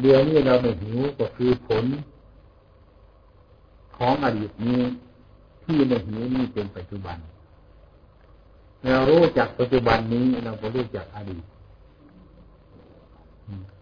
[0.00, 1.84] เดี๋ยวนี้เราไม่หิวก็คือผล
[3.96, 4.80] ของอดีตนี้
[5.64, 7.16] ที่ไม่หิวนี้เป็นปัจจุบัน
[8.82, 11.44] เรารู้จักปัจจุบันนี้เราก็รู้จักอดีต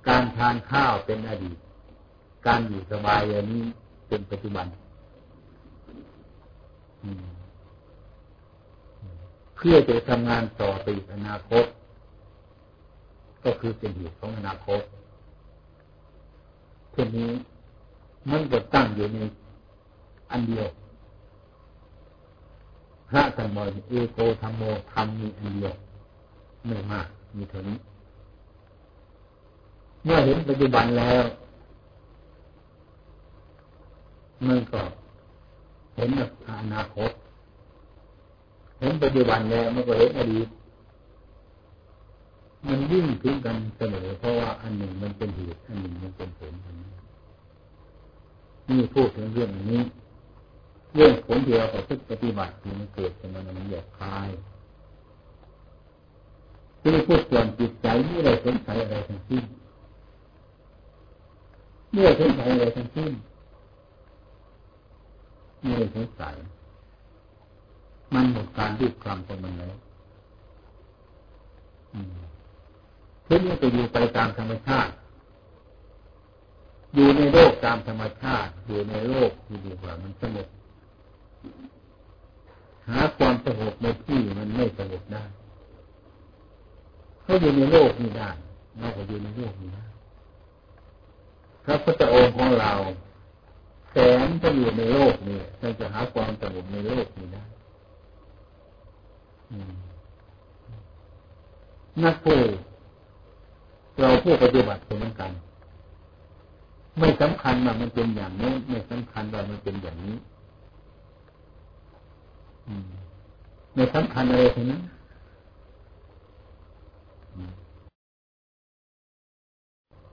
[0.08, 1.56] การทานข้าวเป็นอดีต
[2.46, 3.64] การอยู่สบายอย่างนี้
[4.08, 4.66] เป็นปัจจุบัน
[9.56, 11.64] เพื่อจะทำงานต่อไปอนาคต
[13.44, 14.80] ก็คือเป็นเหตุของอนาคต
[16.94, 17.30] ทีนี้
[18.30, 19.18] มันก็ตั้งอยู่ใน
[20.30, 20.66] อันเดียว
[23.08, 25.74] พระธรรมเอโกธรรมโมธรรมมีอันเดียว
[26.66, 27.78] ไม่มากมีเท่านี้
[30.04, 31.24] เมื่อเห็นปัจจุบันแล้ว
[34.46, 34.80] มันก็
[35.96, 36.10] เห็น
[36.48, 37.10] อนาคต
[38.80, 40.48] เห็นปัจจุบันแล้วมันก็เห็นอดีต
[42.66, 46.54] มันยิ่งถึงกันเสมอเพราะว่าอันหนึ่งมันเป็นเหตุอันหนึ่งมันเป็นผล
[48.68, 49.82] นี่พูดถึงเรื่องนี้
[50.94, 51.66] เรื่องผลที่เรา
[52.10, 54.28] ปฏิบัติมันเกิดขึ้นมามันหยาบคาย
[56.80, 59.44] ที่พูดส่วนจิตใจไม่ได้สงสัยอะไรทั้งสิ้น
[61.92, 63.12] ไม่ได้สงสัยอะไรทั้งสิ้น
[65.60, 66.34] ไม่ได้สงสัย
[68.14, 69.74] มันหมดการรีบคลำของมันแล้ว
[73.26, 74.92] ทีนี้จะอยู่ไปตามธรรมชาติ
[76.94, 80.48] อยู่ในโลกตามธรรมชาติ อยู่ในโลกที่ดีกว่ามันสงบ
[82.88, 85.24] หาความสงบในที่มันไม่สงบได้
[87.22, 88.30] เขาอยู่ในโลกนี้ได้
[88.78, 89.84] เราก็อยู่ในโลกนี้ได้
[91.64, 92.72] พระพุทธองค์ของเรา
[93.90, 93.96] แส
[94.26, 97.44] นจะอยู่ในโลกนี้ท่านจะหาความสงบในโลกนี้ได้
[102.04, 102.40] นักผู้
[103.98, 105.32] เราผู้ปฏิบัติเหมือนกัน
[106.98, 110.16] ไม่สำคัญว่ามันเป็นอย่างนี้ไม่สำคัญว่ามันเป็นอย่างนี้
[113.74, 114.82] ไม่สำคัญอะไรทั้งนั้น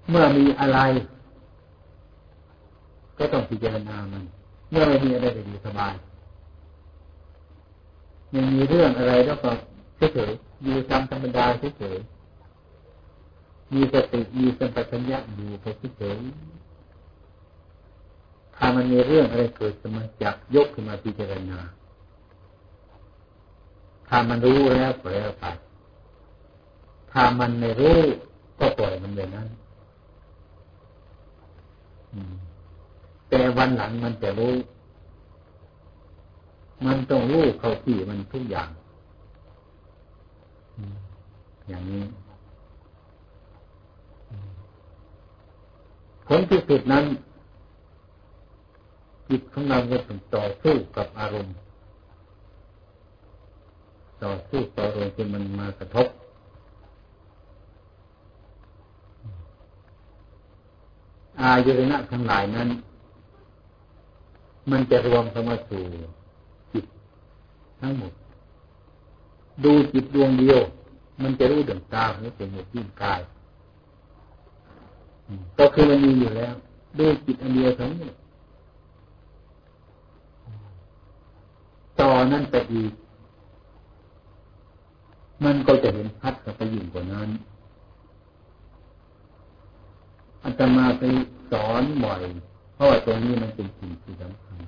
[0.10, 0.80] เมื่อมีอะไร
[3.20, 4.24] ก็ต้องพิจารณามัน
[4.70, 5.94] เมื่อไม่มีอะไรก็ดีสบาย
[8.34, 9.50] ยังมีเรื่องอะไรแล้วก็
[10.14, 11.46] เฉยๆอยู่ตามธรรมดา
[11.78, 15.66] เฉยๆมีสติมีสัมปชัญญะอยู่ไป
[15.98, 21.60] เฉยๆถ้ามันมีเรื่องอะไรเกิดขึ้นมาจับยกขึ้นมาพิจารณา
[24.08, 25.46] ถ้ามันรู้แล้วก็แล้วไป
[27.12, 28.00] ถ้ามันไม่รู้
[28.60, 29.48] ก็ปล่อยมันเลยนั้น
[33.30, 34.56] แต่วันหลังมันจะรู้
[36.86, 38.70] มันต้องรู้เข้าที่มันทุกอย่าง
[41.68, 42.04] อย่างนี้
[46.28, 47.06] ผลที่สุดนั้น
[49.30, 51.56] จิตของเราจะต้องต่อสู้กับอารมณ์
[54.24, 56.08] ต่อสู้ต่ออารมณ์ที่มันมากระทบ
[61.42, 62.70] อายตนะทั้งหลายนั้น
[64.72, 65.84] มันจะรวมเข้ามาสู่
[66.74, 66.86] จิต
[67.82, 68.14] ทั้งหมด
[69.64, 70.62] ดูจิตดวงเดียว
[71.22, 73.22] มันจะรู้ดวงตาหูจมูกลิ้นกาย
[75.58, 76.54] ก็คือมันมีอยู่แล้ว
[77.00, 78.12] ดูจิตอันเดียวทั้งนี้
[82.00, 82.92] ต่อนั้นไปอีก
[85.46, 87.30] มันก็จะเห็นพัดกับไปยิ่งกว่านั้น
[90.44, 91.04] อาตมาไป
[91.52, 92.22] สอนบ่อย
[92.80, 94.60] ราะว่าตรงนี้มันเป็นสิ่งที่สำคัญ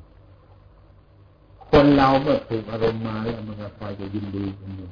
[1.70, 4.90] คนเราเมื่อถูกอารมณ์มาแล้วมันก็คอยจะยินดีกันอยู่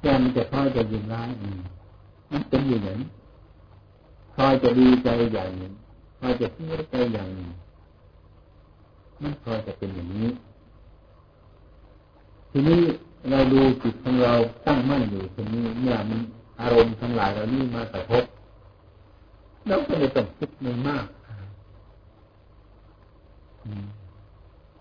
[0.00, 1.48] แต่มันจะคอยจะยินร้ายอื
[2.32, 3.00] มันเป็นอย่างนั้น
[4.36, 5.72] คอยจะดีใจอย่างหนึ่ง
[6.20, 7.48] คอยจะเสียใจอย่างหนึ่ง
[9.22, 10.28] มันคอยจะเป็นอย่างนี้
[12.50, 12.80] ทีนี้
[13.30, 14.34] เราดูจิตของเรา
[14.66, 16.20] ตั้งมั่นอยู่ทีนี้เมื่อมัน
[16.60, 18.24] อารมณ์ทั้งหลายเหล่านี้มากระทบ
[19.66, 21.06] เราก็ไม่ต้องคิดไม่มาก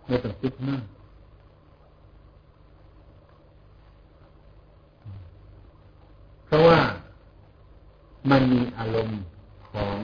[0.05, 0.83] ไม่ต้องคิดมาก
[6.45, 6.79] เพราะว่า
[8.31, 9.19] มันมีอารมณ์
[9.71, 9.95] ของ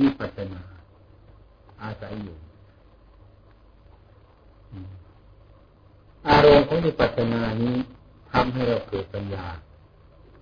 [0.00, 0.62] วิปัสสนา
[1.82, 2.36] อาศัยอยู่
[6.28, 7.74] อารมณ์ของวิปัสสนานี้
[8.32, 9.46] ทำให้เราเกิดปัญญา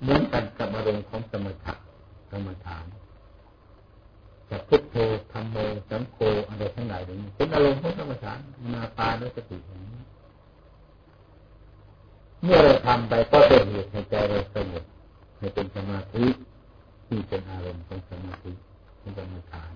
[0.01, 1.74] เหมือนกันกับอารมณ์ของสมถะ
[2.31, 2.85] สมถาน
[4.51, 4.97] จากพุทโธ
[5.33, 5.57] ธรรมโม
[5.91, 6.17] สังโฆ
[6.49, 8.43] อะไรทั้งหลายเหล่านี้เป็นอารมณ์ของธรรมชาติ
[8.75, 10.03] มาตาด้วยสติอย่างนี้
[12.43, 14.85] เมื่อเราทำไปก็เป็นเหตุให้ใจเราสงบ
[15.39, 16.27] ให้เป็นสมาธิ
[17.07, 18.53] ที่เป็นอารมณ์ของสมาธิ
[19.01, 19.73] เป็นกรรมฐาน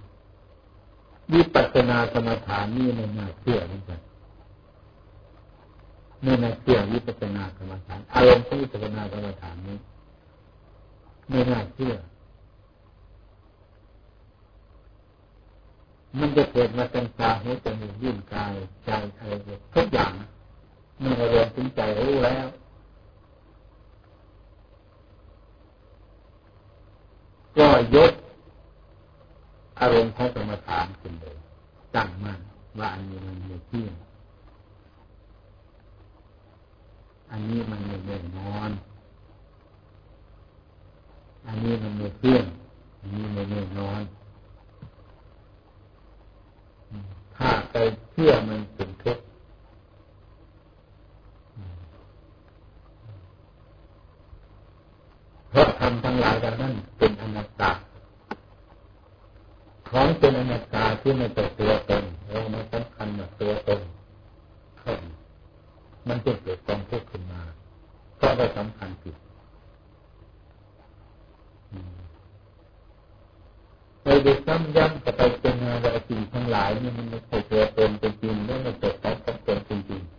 [1.32, 4.00] วิปัสสนากรรมฐานนี่ไม่น่าเชื่อเหมือนกัน
[6.22, 9.78] ไม่น่าเชื่อวิปัสสนากรรมฐาน อารมณ์ของวิปัสสนากรรมฐานนี้
[11.28, 11.94] ไม่น่าเชื่อ
[16.18, 18.54] มันจะเกิดมาเป็นตาหูจมูกยิ้มกาย
[18.84, 19.32] ใจอะไร
[19.74, 20.12] ทุกอย่าง
[20.98, 22.46] เมื่อเราเรียนถึงใจรู้แล้ว
[27.56, 28.12] ก็ยก
[29.80, 31.36] อารมณ์ของสมถานขึ้นเลย
[31.94, 32.40] ตั้งมั่น
[32.78, 33.94] ว่าอันนี้มันไม่เที่ยง
[37.30, 38.70] อันนี้มันไม่แน่นอน
[41.46, 42.44] อันนี้มันไม่เที่ยง
[43.00, 44.00] อันนี้ไม่แน่นอน
[47.36, 47.76] ถ้าไป
[48.10, 49.24] เชื่อมันเป็นทุกข์
[55.50, 57.72] เพราะทำทั้งหลายดังนั้นเป็นอนัตตา
[59.90, 63.80] ของเป็นอนัตตาที่ไม่เป็นตัวตนเราไม่สำคัญว่าตัวตน
[64.78, 64.92] เข้า
[66.08, 67.42] มันจะเกิดกองทุกข์ขึ้นมา
[68.16, 69.16] เพราะเราสำคัญผิด
[74.02, 80.14] ไปดูซ้ำย้ำกับไปเป็นอะไรสิ่งทั้งหลายนี่มันไม่ใช่ตัวตนเป็นจริงแล้วมันเกิดการกับตนจริงๆ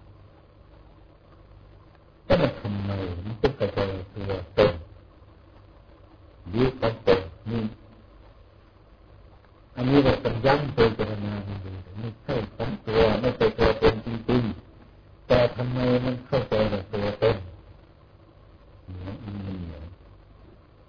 [2.27, 2.91] ก็มันทำไม
[3.25, 4.73] มันเป็นกระจายตัวตน
[6.55, 7.19] ยึดของตน
[7.51, 7.63] นี่
[9.75, 11.53] อันนี้เราต้องย้ำตัวเจรณาดู
[11.99, 17.37] ไม่ใช่ของตัวไม่ใช่ตัวตนจริงๆแต่ทำไมมันเข้าใจว่าตัวตน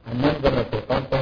[0.06, 1.20] อันนั้นก็ไม่ใช่ต้องต้อ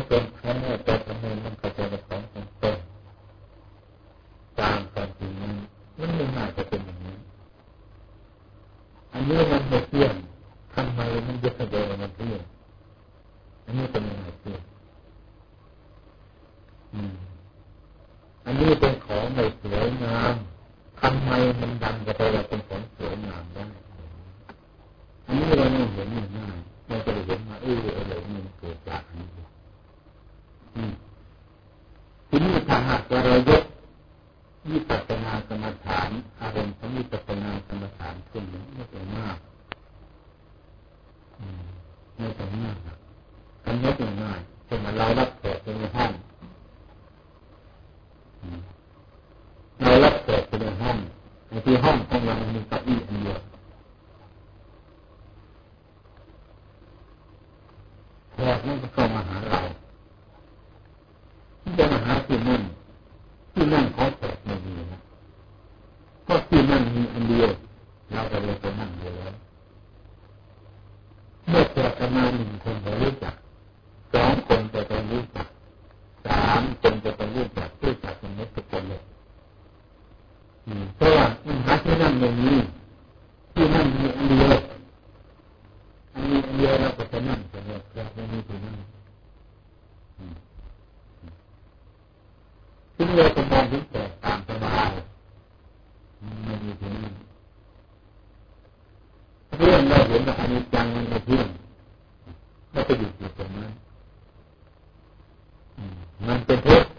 [106.31, 106.91] มันเป็นทุกข์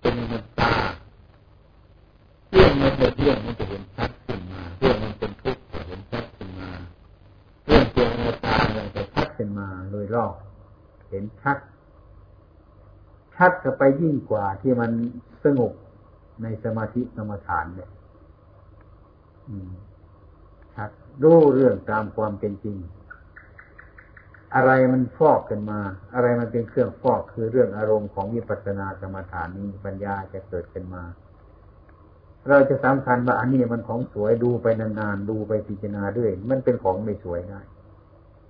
[0.00, 0.72] เป็นมันตา
[2.50, 6.68] เรื่องมันจะเที่ยงมันจะเห็นชัดขึ้นมา เรื่องมันเป็นทุกข์จะเห็นชัดขึ้นมา
[7.66, 10.32] เรื่องเป็นอนัตตามันจะชัดขึ้นมาโดยรอบ
[11.10, 11.58] เห็นชัด
[13.36, 14.90] ชัดก็ไปยิ่งกว่าที่มัน
[15.44, 15.72] สงบ
[16.42, 17.90] ในสมาธิสมาฐานเนี่ย
[20.74, 20.90] ชัด
[21.22, 22.76] รู้เรื่องตามความเป็นจริง
[24.54, 25.80] อะไรมันฟอกกันมา
[26.14, 31.04] อะไรมันเป็นเครื่องฟอกคือเรื่องอารมณ์ของวิปัสสนาสมาฐานนี้ปัญญาจะเกิดขึ้นมา
[32.48, 37.60] เราจะสำคัญว่าอันนี้มันของสวยดูไปนานๆดูไปพิจารณาด้วย มันเป็นของไม่สวยได้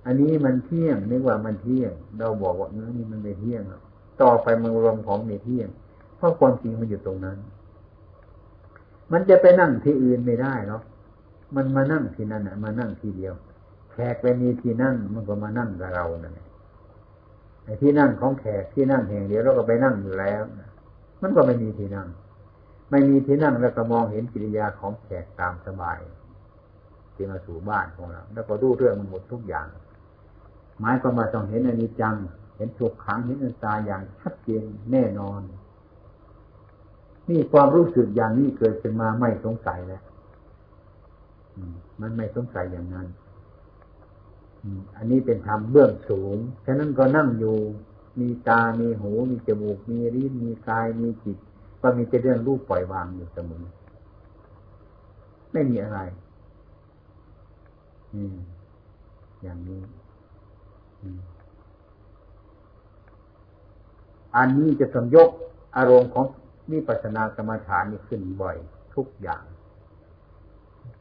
[0.05, 3.61] อันนี้มันเที่ยงนึกว่ามันเที่ยง เราบอกว่าเนื้อนี่มันไม่เที่ยง
[4.21, 5.67] ต่อไปมันรวมของไม่เที่ยง
[6.17, 7.37] เพราะความจริงมันอยู่ตรงนั้น
[9.11, 10.83] มันจะไปนั่งที่อื่นไม่ได้หรอก
[11.55, 13.33] มันมานั่งที่นั่นอะ มานั่งทีเดียว
[13.97, 16.39] ขกไปมีที่นั่งมันก็มานั่งกับเรานั่น
[17.63, 20.41] ไอ้ที่นั่งของแขกที่นั่งแห่งเดียวเราก็ไปนั่งอยู่แล้ว
[21.21, 22.07] มันก็ไม่มีที่นั่ง
[22.91, 25.99] ไม่มีที่นั่งแล้วก็มองเห็นกิริยาของแขกตามสบาย
[27.13, 29.67] ที่มาสู่บ้านของเราแล้วก็ดูเรื่องมันหมดทุกอย่าง
[30.79, 32.15] หมายความว่าต้องเห็นอนิจจัง
[32.57, 35.41] เห็นทุกขังเห็นอันตาอย่างชัดเจนแน่นอน
[37.29, 40.03] นี่ความรู้สึกอย่างนี้เกิดขึ้นมาไม่สงสัยแล้ว
[42.01, 43.07] มันไม่สงสัยอย่างนั้น
[44.95, 47.57] อันนี้เป็นธรรมเบื้องสูง ฉะนั้นก็นั่งอยู่
[48.19, 51.37] มีตา มีหู มีจมูก มีลิ้น มีกาย มีจิต
[51.81, 53.65] ก็มีแต่เรื่องรูปปล่อยวางอยู่เสมอ
[55.51, 55.99] ไม่มีอะไร
[58.13, 58.35] อืม
[59.41, 59.81] อย่างนี้
[64.35, 65.29] อันนี้จะสมยก
[65.77, 66.25] อารมณ์ของ
[66.71, 68.57] นิปัสนากรรมฐานนี้ขึ้นบ่อย
[68.95, 69.43] ทุกอย่าง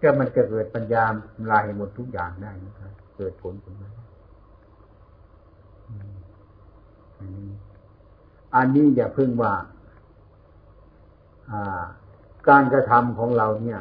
[0.01, 1.05] ก็มันจะเกิดปัญญา
[1.51, 3.91] ลายหมดทุกอย่างได้นะครับ เกิดผลขึ้นมา
[8.57, 9.55] อันนี้อย่าเพึ่งว่า
[12.49, 13.81] การกระทำของเราเนี่ย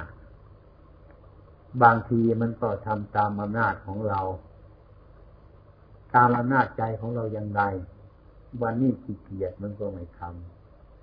[1.84, 4.22] บางทีมันก็ทำตามอำนาจของเรา
[6.16, 7.62] ตามอำนาจใจของเราอย่างไร
[8.62, 10.22] วันนี้ขี้เกียจมันก็ไม่ท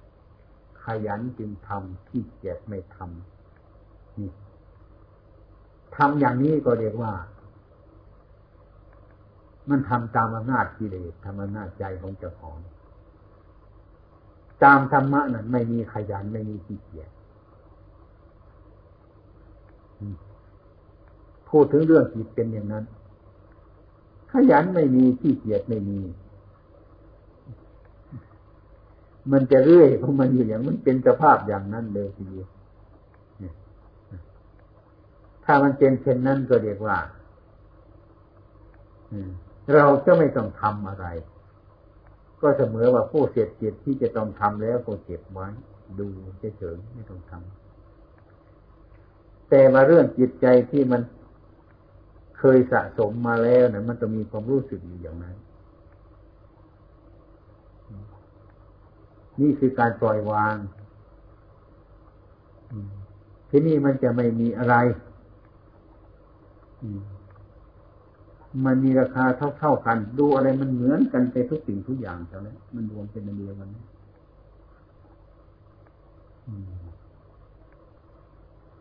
[0.01, 4.31] ำขยันจึงทำขี้เกียจไม่ทำนี่
[5.97, 7.13] ทำอย่างนี้ก็เรียกว่า
[9.71, 12.57] มันทำตามอำนาจกิเลสทำอำนาจใจของเจ้าของ
[14.65, 17.11] ตามธรรมะนั้นไม่มีขยันไม่มีขี้เกียจ
[21.49, 22.85] พูดถึงเรื่องจิตเป็นอย่างนั้น
[24.33, 26.01] ขยันไม่มีขี้เกียจไม่มี
[29.33, 32.49] มันจะเรื่อยเพราะมันอยู่อย่างมันเป็นสภาพอย่างนั้นเลยทีเดียว
[35.45, 36.99] ถ้ามันเป็นเช่นนั้นก็เรียกว่า
[39.75, 41.07] เราจะไม่ต้องทำอะไร
[42.41, 45.49] ก็เสมอว่าผู้เสียจิตที่จะต้องทำแล้วก็เก็บไว้
[45.99, 46.07] ดู
[46.59, 51.03] เฉยๆไม่ต้องทำแต่มาเรื่องจิตใจที่มัน
[52.39, 55.37] เคยสะสมมาแล้วนะมันจะมีความรู้สึกอยู่อย่างนั้น
[59.41, 60.57] นี่คือการปล่อยวาง
[63.51, 64.75] ที่นี่มันจะไม่มีอะไร
[67.22, 67.22] มั
[68.65, 69.25] มันมีราคา
[69.59, 73.69] เท่าๆกัน ดูอะไรมันเหมือนกันไปทุกสิ่งทุกอย่างเท่านั้นมันรวมเป็นอันเดียวกัน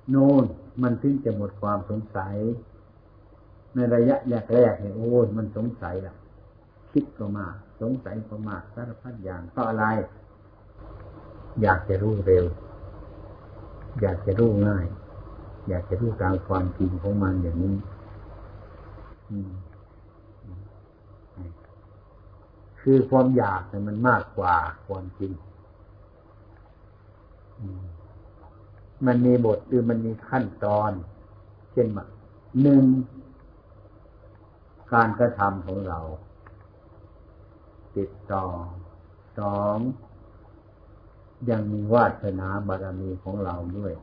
[0.10, 0.46] โน่น
[0.82, 2.36] มันถึงจะหมดความสงสัย
[3.76, 4.16] ในระยะ
[4.54, 6.16] แรกๆเนี่ยโอ้มันสงสัยล่ะ
[6.92, 9.86] คิดก็มากสงสัยก็มากสารพัดอย่างเพราะอะไร
[11.62, 12.46] อยากจะรู้เร็ว
[14.02, 14.86] อยากจะรู้ง่าย
[15.70, 17.76] อยากจะรู้ตามความจริงของมันอย่างนี้
[22.80, 24.56] คือความอยากเนี่ยมันมากกว่า
[24.88, 25.32] ความจริง
[29.06, 30.92] มันมีบทหรือมันมีขั้นตอน
[31.72, 32.06] เช่นว่า
[32.62, 32.84] หนึ่ง
[34.94, 36.00] การกระทำของเรา
[37.98, 38.46] ติดต่อ
[39.40, 39.78] สอง
[41.50, 43.94] ยังมีวาสนาบารมีของเราด้วย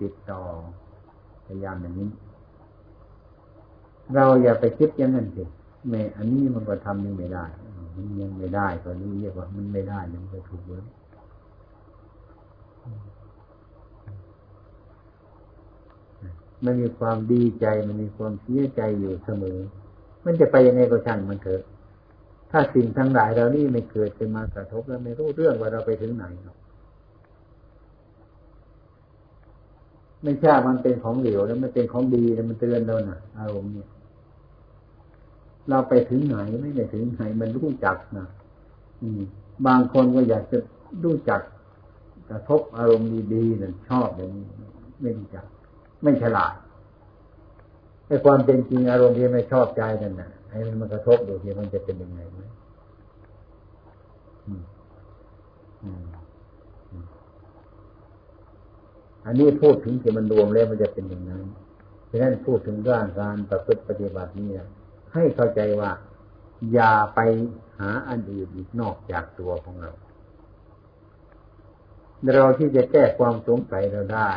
[0.00, 0.42] ติดต่อ
[1.46, 2.08] พยายามอย่างนี้
[4.14, 5.42] เราอย่าไปคิดอย่างนั้นสิ
[5.88, 7.44] แม่อันนี้มันก็ทำยังไม่ได้
[7.94, 10.84] มันยังไม่ได้ตอนนี้เรียกว่ามันไม่ได้ยังไม่ถูกเลย
[16.64, 19.58] มันมีความดีใจ มันมีความเสียใจอยู่เสมอ
[20.24, 21.62] มันจะไปยังไงก็ช่างมันเถอะ
[22.50, 26.56] ถ้าสิ่งทั้งหลายเรานี่ไม่เกิดขึ้นมากระทบแล้วไม่รู้เรื่องว่าเราไปถึงไหนหรอก
[30.22, 33.88] ไม่ใช่มันเป็นของเหลวแล้วมันเป็นของดีแล้วมันเตือนเราน่ะ อารมณ์เนี่ย
[35.68, 38.26] เราไปถึงไหนไม่ไปถึงไหนมันรู้จักนะ
[39.02, 39.22] อืม
[39.66, 40.58] บางคนก็อยากจะ
[41.04, 41.40] รู้จัก
[42.30, 44.46] กระทบอารมณ์ดีๆนั่นชอบอย่างนี้
[45.00, 45.44] ไม่รู้จัก
[46.02, 46.54] ไม่ฉลาด
[48.06, 52.40] ไอ้ความเป็นจริงอารมณ์ที่ไม่ชอบใจนั่นน่ะให้มันมากระทบดูทีมันจะเป็นยังไงไหม
[59.26, 61.44] อันนี้พูดถึงที่มันรวมแล้วมันจะเป็นอย่างนั้น
[62.10, 64.48] ฉะนั้นพูดถึงเรื่องการประพฤติปฏิบัตินี่
[65.14, 65.90] ให้เข้าใจว่า
[66.72, 67.20] อย่าไป
[67.78, 69.92] หาอันอื่นอีกนอกจากตัวของเรา
[72.34, 74.30] เราที่จะแก้ความสงสัยเราได้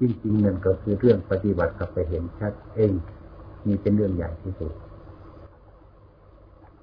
[0.00, 2.92] จริงๆนั่นก็คือเรื่องปฏิบัติกับไปเห็นชัดเอง
[3.66, 4.72] นี่เป็นเรื่องใหญ่ที่สุด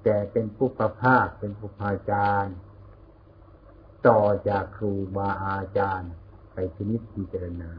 [0.02, 2.56] แต่เป็นผู้ประภาคเป็นผู้พาจารย์
[4.08, 6.12] ต่อจากครูบาอาจารย์
[6.52, 7.70] ไปชนิดพิจารณา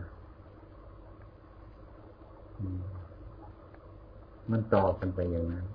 [4.52, 5.66] มันต่อกันไปอย่างนั้น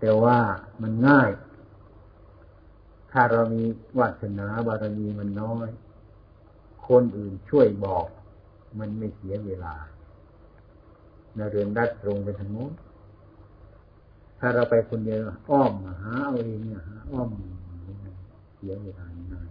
[0.00, 0.38] แต่ว่า
[0.82, 1.30] มันง่าย
[3.12, 3.62] ถ้าเรามี
[3.98, 5.68] วาสนาบารมีมันน้อย
[6.88, 8.06] คนอื่นช่วยบอก
[8.78, 9.74] มันไม่เสียเวลา
[11.36, 12.72] เราเรียนดัดตรงไปทางโน้น
[14.38, 15.20] ถ้าเราไปคนเดียว
[15.50, 17.28] อ้อมหาเอาเองเนี่ยหาอ้อม
[18.56, 19.48] เสียเวลานาน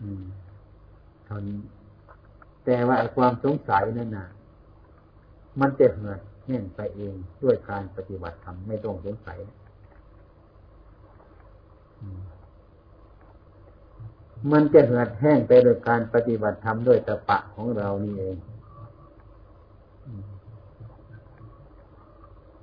[0.00, 0.22] อืม
[1.28, 1.44] ทน
[2.64, 4.28] แต่ว่าความสงสัยนั่นน่ะ
[5.60, 9.38] มันจะเหือดแห้งไปเองด้วยการปฏิบัติธรรมไม่ต้องสงสัย
[14.52, 18.36] มันจะเหือดแห้งไปโดยการปฏิบัติธรรมด้วยตะปะของเรานี่เอง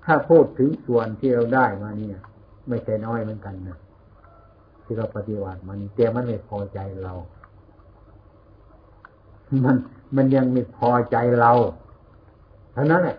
[0.06, 2.20] ถ้าพูดถึงส่วนที่เราได้มาเนี่ย
[2.68, 3.78] ไม่ใช่น้อยเหมือนกันนะ
[4.84, 7.14] ที่เราปฏิบัติมันแต่มันไม่พอใจเรา
[9.66, 9.76] มัน
[10.16, 11.52] มันยังไม่พอใจเรา
[12.74, 13.18] เท่านั้นแหละ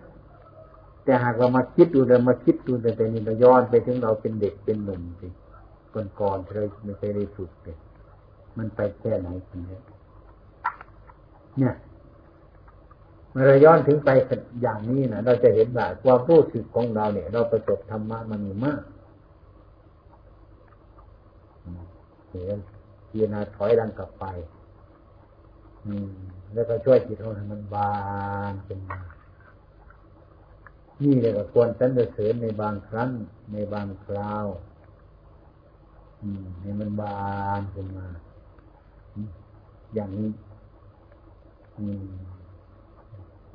[1.04, 5.28] แต่หากเรามาคิดดูเรามาคิดดูแต่แต่นี่เราย้อนไปถึงเราเป็นเด็กเป็นหนุ่มสิ
[6.20, 7.76] ก่อนๆเธอไม่เคยได้ฝึกเลย
[8.56, 9.82] มันไปแค่ไหนกันเนี่ย
[11.58, 11.74] เนี่ย
[13.30, 14.10] เมื่อเราย้อนถึงไป
[14.62, 18.80] อย่างนี้นะเราจะเห็นว่าความรู้สึกของเราเนี่ย เราประสบธรรมะมันมีมาก
[22.28, 22.58] เห็น
[23.08, 24.24] พิจารณาถอยดังกลับไป
[26.52, 27.94] แล้วก็ช่วยจิตเราให้มันบา
[28.52, 28.78] นขึ้น
[31.02, 33.10] นี่เลยก็ควรสรรเสริญในบางครั้ง
[33.52, 34.46] ในบางคราว
[36.60, 38.06] ให้มันบานขึ้นมา
[39.94, 40.28] อย่างนี้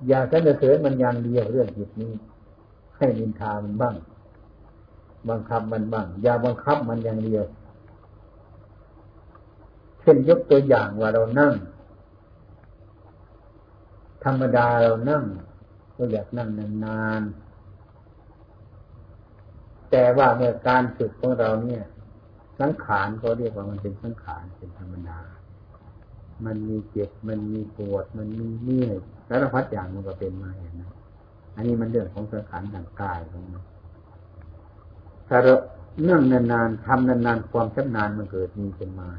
[0.08, 2.12] อย่าสรรเสริญมันอย่างเดียวเรื่องจิตนี้
[2.98, 3.96] ให้นินทามันบ้าง
[5.30, 7.44] บังคับมันบ้าง อย่าบังคับมันอย่างเดียว
[10.02, 11.54] เช่นยกตัวอย่างว่าเรานั่ง
[14.24, 15.24] ธรรมดาเรานั่ง
[15.96, 16.50] ก็อยากนั่ง
[16.86, 17.48] นานๆ
[19.92, 21.84] แต่ว่าเมื่อการฝึกของเราเนี่ย
[22.60, 25.20] สังขารเขาเรียกว่ามันเป็นสังขารเป็นธรรมดา
[26.46, 28.96] มันมีเจ็บมันมีปวดมันมีเมื่อย
[29.28, 30.92] แารพัดอย่างมันก็เป็นมาอย่างนั้น
[31.56, 33.64] อันนี้มันเรื่องของสังขารทางกายของมัน
[35.28, 35.54] ถ้าเรา
[36.04, 39.10] เนื่องนานๆทำนานๆความชำนาญมันเกิดมีขึ้นมา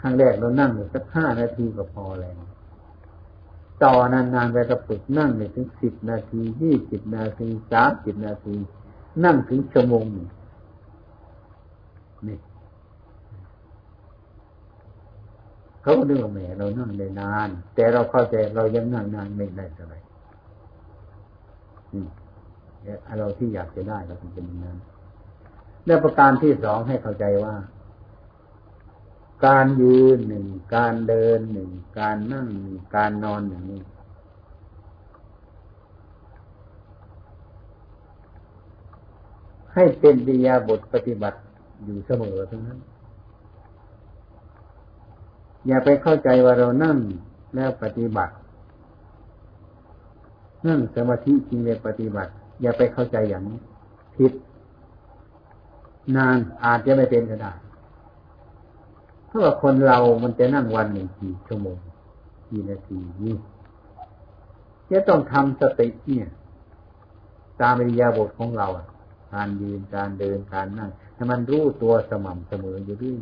[0.00, 2.38] ครั้งแรกเรานั่งสักห้านาทีก็พอแล้ว
[3.82, 8.56] ต่อนานๆไปก็ฝึกนั่งไปถึงสิบนาทียี่สิบนาทีสามสิบนาที
[9.24, 10.28] นั่งถึงชั่วโมงหนึ่ง
[12.26, 12.38] นี่
[15.82, 19.98] เขาก็นึกว่าแหมเรานั่งได้นาน แต่เราเข้าใจเรายังนั่งนานไม่ได้เท่าไหร่
[23.18, 24.78] เราที่อยากจะได้เราเป็นอย่างนั้น
[26.02, 27.54] ประการที่สองให้เข้าใจว่า
[29.46, 33.82] การยืนหนึ่งการเดินหนึ่งการนั่งหนึ่งการนอนหนึ่งนี้
[39.74, 41.38] ให้เป็นวิยาบทปฏิบัติ
[41.84, 42.80] อยู่เสมอทั้งนั้น
[45.66, 46.98] อย่าไปเข้าใจว่าเรานั่ง
[47.54, 48.34] แล้วปฏิบัติ
[50.66, 52.32] นั่งสมาธิจริงเรียปฏิบัติ
[52.62, 53.58] อย่าไปเข้าใจอย่างนี้
[54.16, 54.32] ผิด
[56.16, 57.52] นานอาจจะไม่เป็นก็ได้
[59.34, 61.78] เพราะว่าคนเรามันจะนั่งวันหนึ่งกี่ชั่วโมง
[62.48, 63.36] กี่นาทีนี่
[64.90, 66.28] จะต้องทำสติเนี่ย
[67.60, 68.68] ตามอิริยาบถของเรา
[69.34, 73.18] การยืนการเดินการนั่งให้มันรู้ตัวสม่ำเสมออยู่ด้วย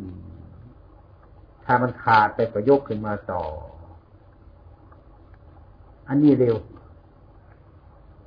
[1.65, 3.43] ถ้ามันขาดไปก็ยกขึ้นมาต่อ
[6.07, 6.55] อันนี้เร็ว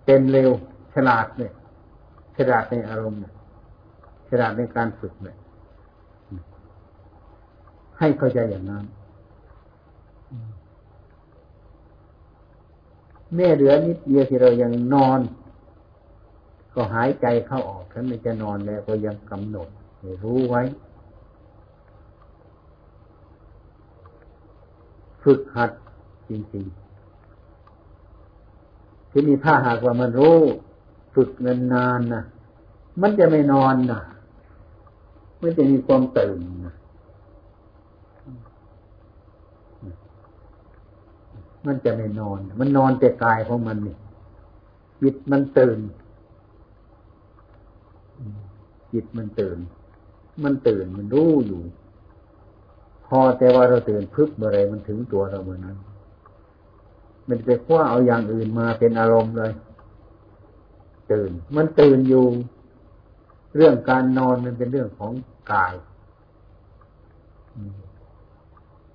[0.04, 0.50] เป็นเร็ว
[0.94, 1.52] ฉลาดเนี่ย
[2.36, 3.34] ฉลาดในอารมณ์เนี่ย
[4.28, 5.36] ฉลาดในการฝึกเนี่ย
[7.98, 8.84] ให้เข้าใจอย่างนั้น
[13.34, 15.20] แม่เหลือนิดเดียวที่เรายังนอน
[16.74, 19.68] ก็หายใจเข้าออกฉันไม่จะนอนแล้วก็ยังกำหนด
[20.22, 20.62] รู้ไว้
[25.22, 25.70] ฝึกหัด
[26.28, 30.38] จริงๆที่มีถ้าหากว่ามันรู้
[31.14, 32.22] ฝึกนานๆนะ
[33.00, 34.00] มันจะไม่นอนนะ
[35.42, 36.74] มันจะมีความตื่นนะ
[41.66, 43.96] มันจะไม่นอน มันนอนแต่กายของมันนี่
[45.02, 45.78] จิตมันตื่น
[48.92, 49.58] จิตมันตื่น
[50.44, 51.62] มันตื่นมันรู้อยู่
[53.06, 55.76] พอแต่ว่าเราตื่นพึบเมื่อไรมันถึงตัวเราเมื่อนั้น
[57.28, 59.52] มันไปคว้าเอาอย่างอื่นมาเป็นอารมณ์เลย
[61.12, 62.24] ตื่น มันตื่นอยู่
[63.56, 65.12] เรื่องการนอนมันเป็นเรื่องของ
[65.52, 65.74] กาย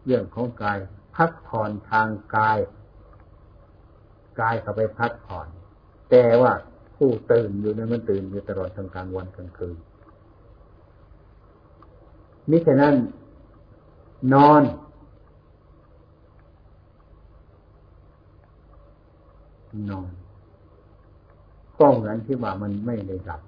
[0.06, 0.78] เรื่องของกาย
[1.16, 2.60] พักผ่อนทางกาย
[4.40, 5.48] กายเข้าไปพักผ่อน
[6.10, 6.52] แต่ว่า
[6.96, 9.78] ผู้ตื่นอยู่นั้นมันตื่นอยู่ตลอดทั้งกลางวันกลางคืน
[12.50, 12.96] มิฉะนั้น
[14.34, 14.64] นอน
[19.90, 20.10] นอน
[21.78, 23.42] ก็เหมือนที่ว่ามันไม่ได้หลับ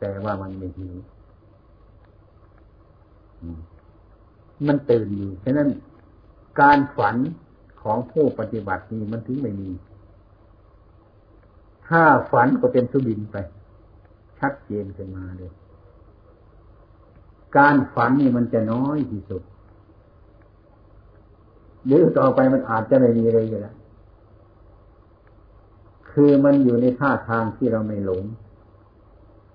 [0.00, 0.94] แต่ว่ามันไม่หิว
[4.66, 5.68] มันตื่นอยู่ฉะนั้น
[6.60, 7.16] การฝัน
[7.82, 9.70] ของผู้ปฏิบัตินี้มันถึงไม่มี
[11.88, 13.36] ถ้าฝันก็เป็นสุบินไป
[14.38, 15.52] ชัดเจนขึ้นมาเลย
[17.56, 19.42] การฝันนี่มันจะน้อยที่สุด
[21.86, 23.76] หรือต่อไปมันอาจจะไม่มีเลยอยู่แล้ว
[26.10, 28.24] คือมันอยู่ในท่าทางที่เราไม่หลง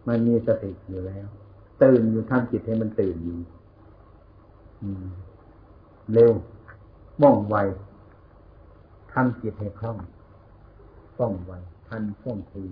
[0.08, 1.26] มันมีสติอยู่แล้ว
[1.84, 3.38] ตื่นอยู่ทำจิตให้มันตื่นอยู่
[6.14, 6.32] เร็ว
[7.22, 7.56] ม่องไว
[9.12, 9.98] ทำจิตให้คล่อง
[11.18, 11.52] ฟ่องไว
[11.88, 12.66] ทันฟ่องที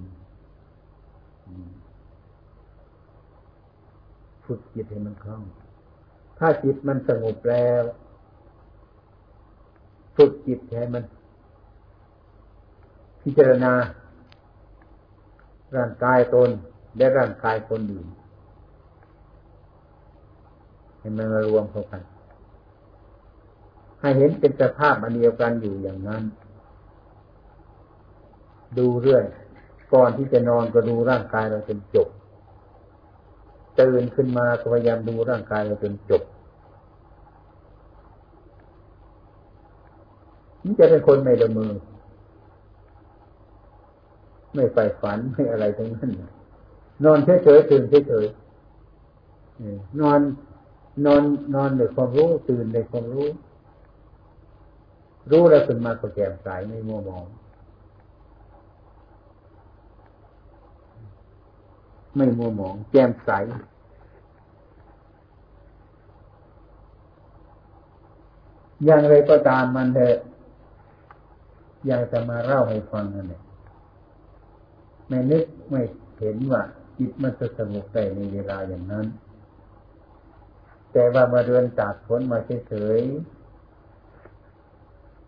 [4.45, 5.43] ฝึกจิตให้มันคล่อง
[6.37, 7.83] ถ้าจิตมันสงบแล้ว
[10.15, 11.03] ฝึกจิตให้มัน
[13.21, 13.73] พิจารณา
[15.75, 16.49] ร่างกายตน
[16.97, 18.07] และร่างกายคนอื่น
[20.99, 22.01] ให้มันมารวมเข้ากัน
[24.03, 26.23] ให้เห็นเป็นสภาพอันเดียวกันอยู่อย่างนั้น
[28.77, 29.23] ดูเรื่อย
[29.93, 32.07] ก่อนที่จะนอนก็ดูร่างกายเราจนจบ
[33.79, 36.21] ตื่นขึ้นมาก็พยายามดูร่างกายเราจนจบ
[40.63, 41.71] นี่จะเป็นคนไม่ละมือ
[44.55, 46.11] ไม่ไปฝันไม่อะไรทั้งนั้น
[47.03, 50.19] นอนเฉยๆตื่นเฉยๆนอน
[51.05, 51.23] นอน
[51.55, 53.27] นอนในความรู้ตื่นในความรู้
[55.31, 57.25] รู้แล้วขึ้นมาก็แจ่มใสไม่มัวมอง
[62.15, 63.31] ไม่มัวมอง แจ่มใส
[68.85, 70.17] อย่างไรก็ตามมันเถอะ
[71.87, 73.41] อยากจะมาเล่าให้ฟังนั่นแหละ
[75.07, 75.81] ไม่นึกไม่
[76.19, 76.61] เห็นว่า
[76.97, 79.05] จิตมันจะสงบได้ในเวลาอย่างนั้น
[80.91, 82.99] แต่ว่ามาเดินจากฝนมาเฉย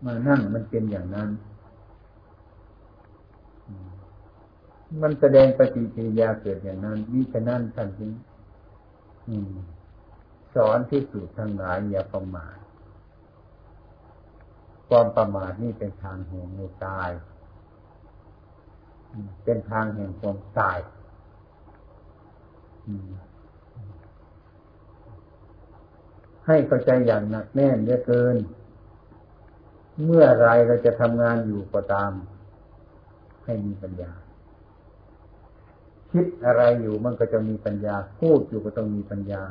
[0.04, 1.30] มานั่งมันเป็นอย่างนั้น
[5.02, 8.10] มันแสดงปฏิกิริยาเกิดอย่างนั้นวิฉะนั้นท่านจึง
[10.54, 12.56] สอนที่สุดทั้งหลายอย่าประมาท
[14.88, 17.10] ความประมาทนี่เป็นทางแห่งในตาย
[19.44, 20.78] เป็นทางแห่งความตาย
[26.46, 28.36] ให้เข้าใจอย่างหนักแน่นเหลือเกิน
[30.04, 32.12] เมื่อไรเราจะทำงานอยู่ก็ตาม
[33.44, 34.12] ให้มีปัญญา
[36.10, 39.42] คิดอะไรอยู่มันก็จะมีปัญญา พูดอยู่ก็ต้องมีปัญญา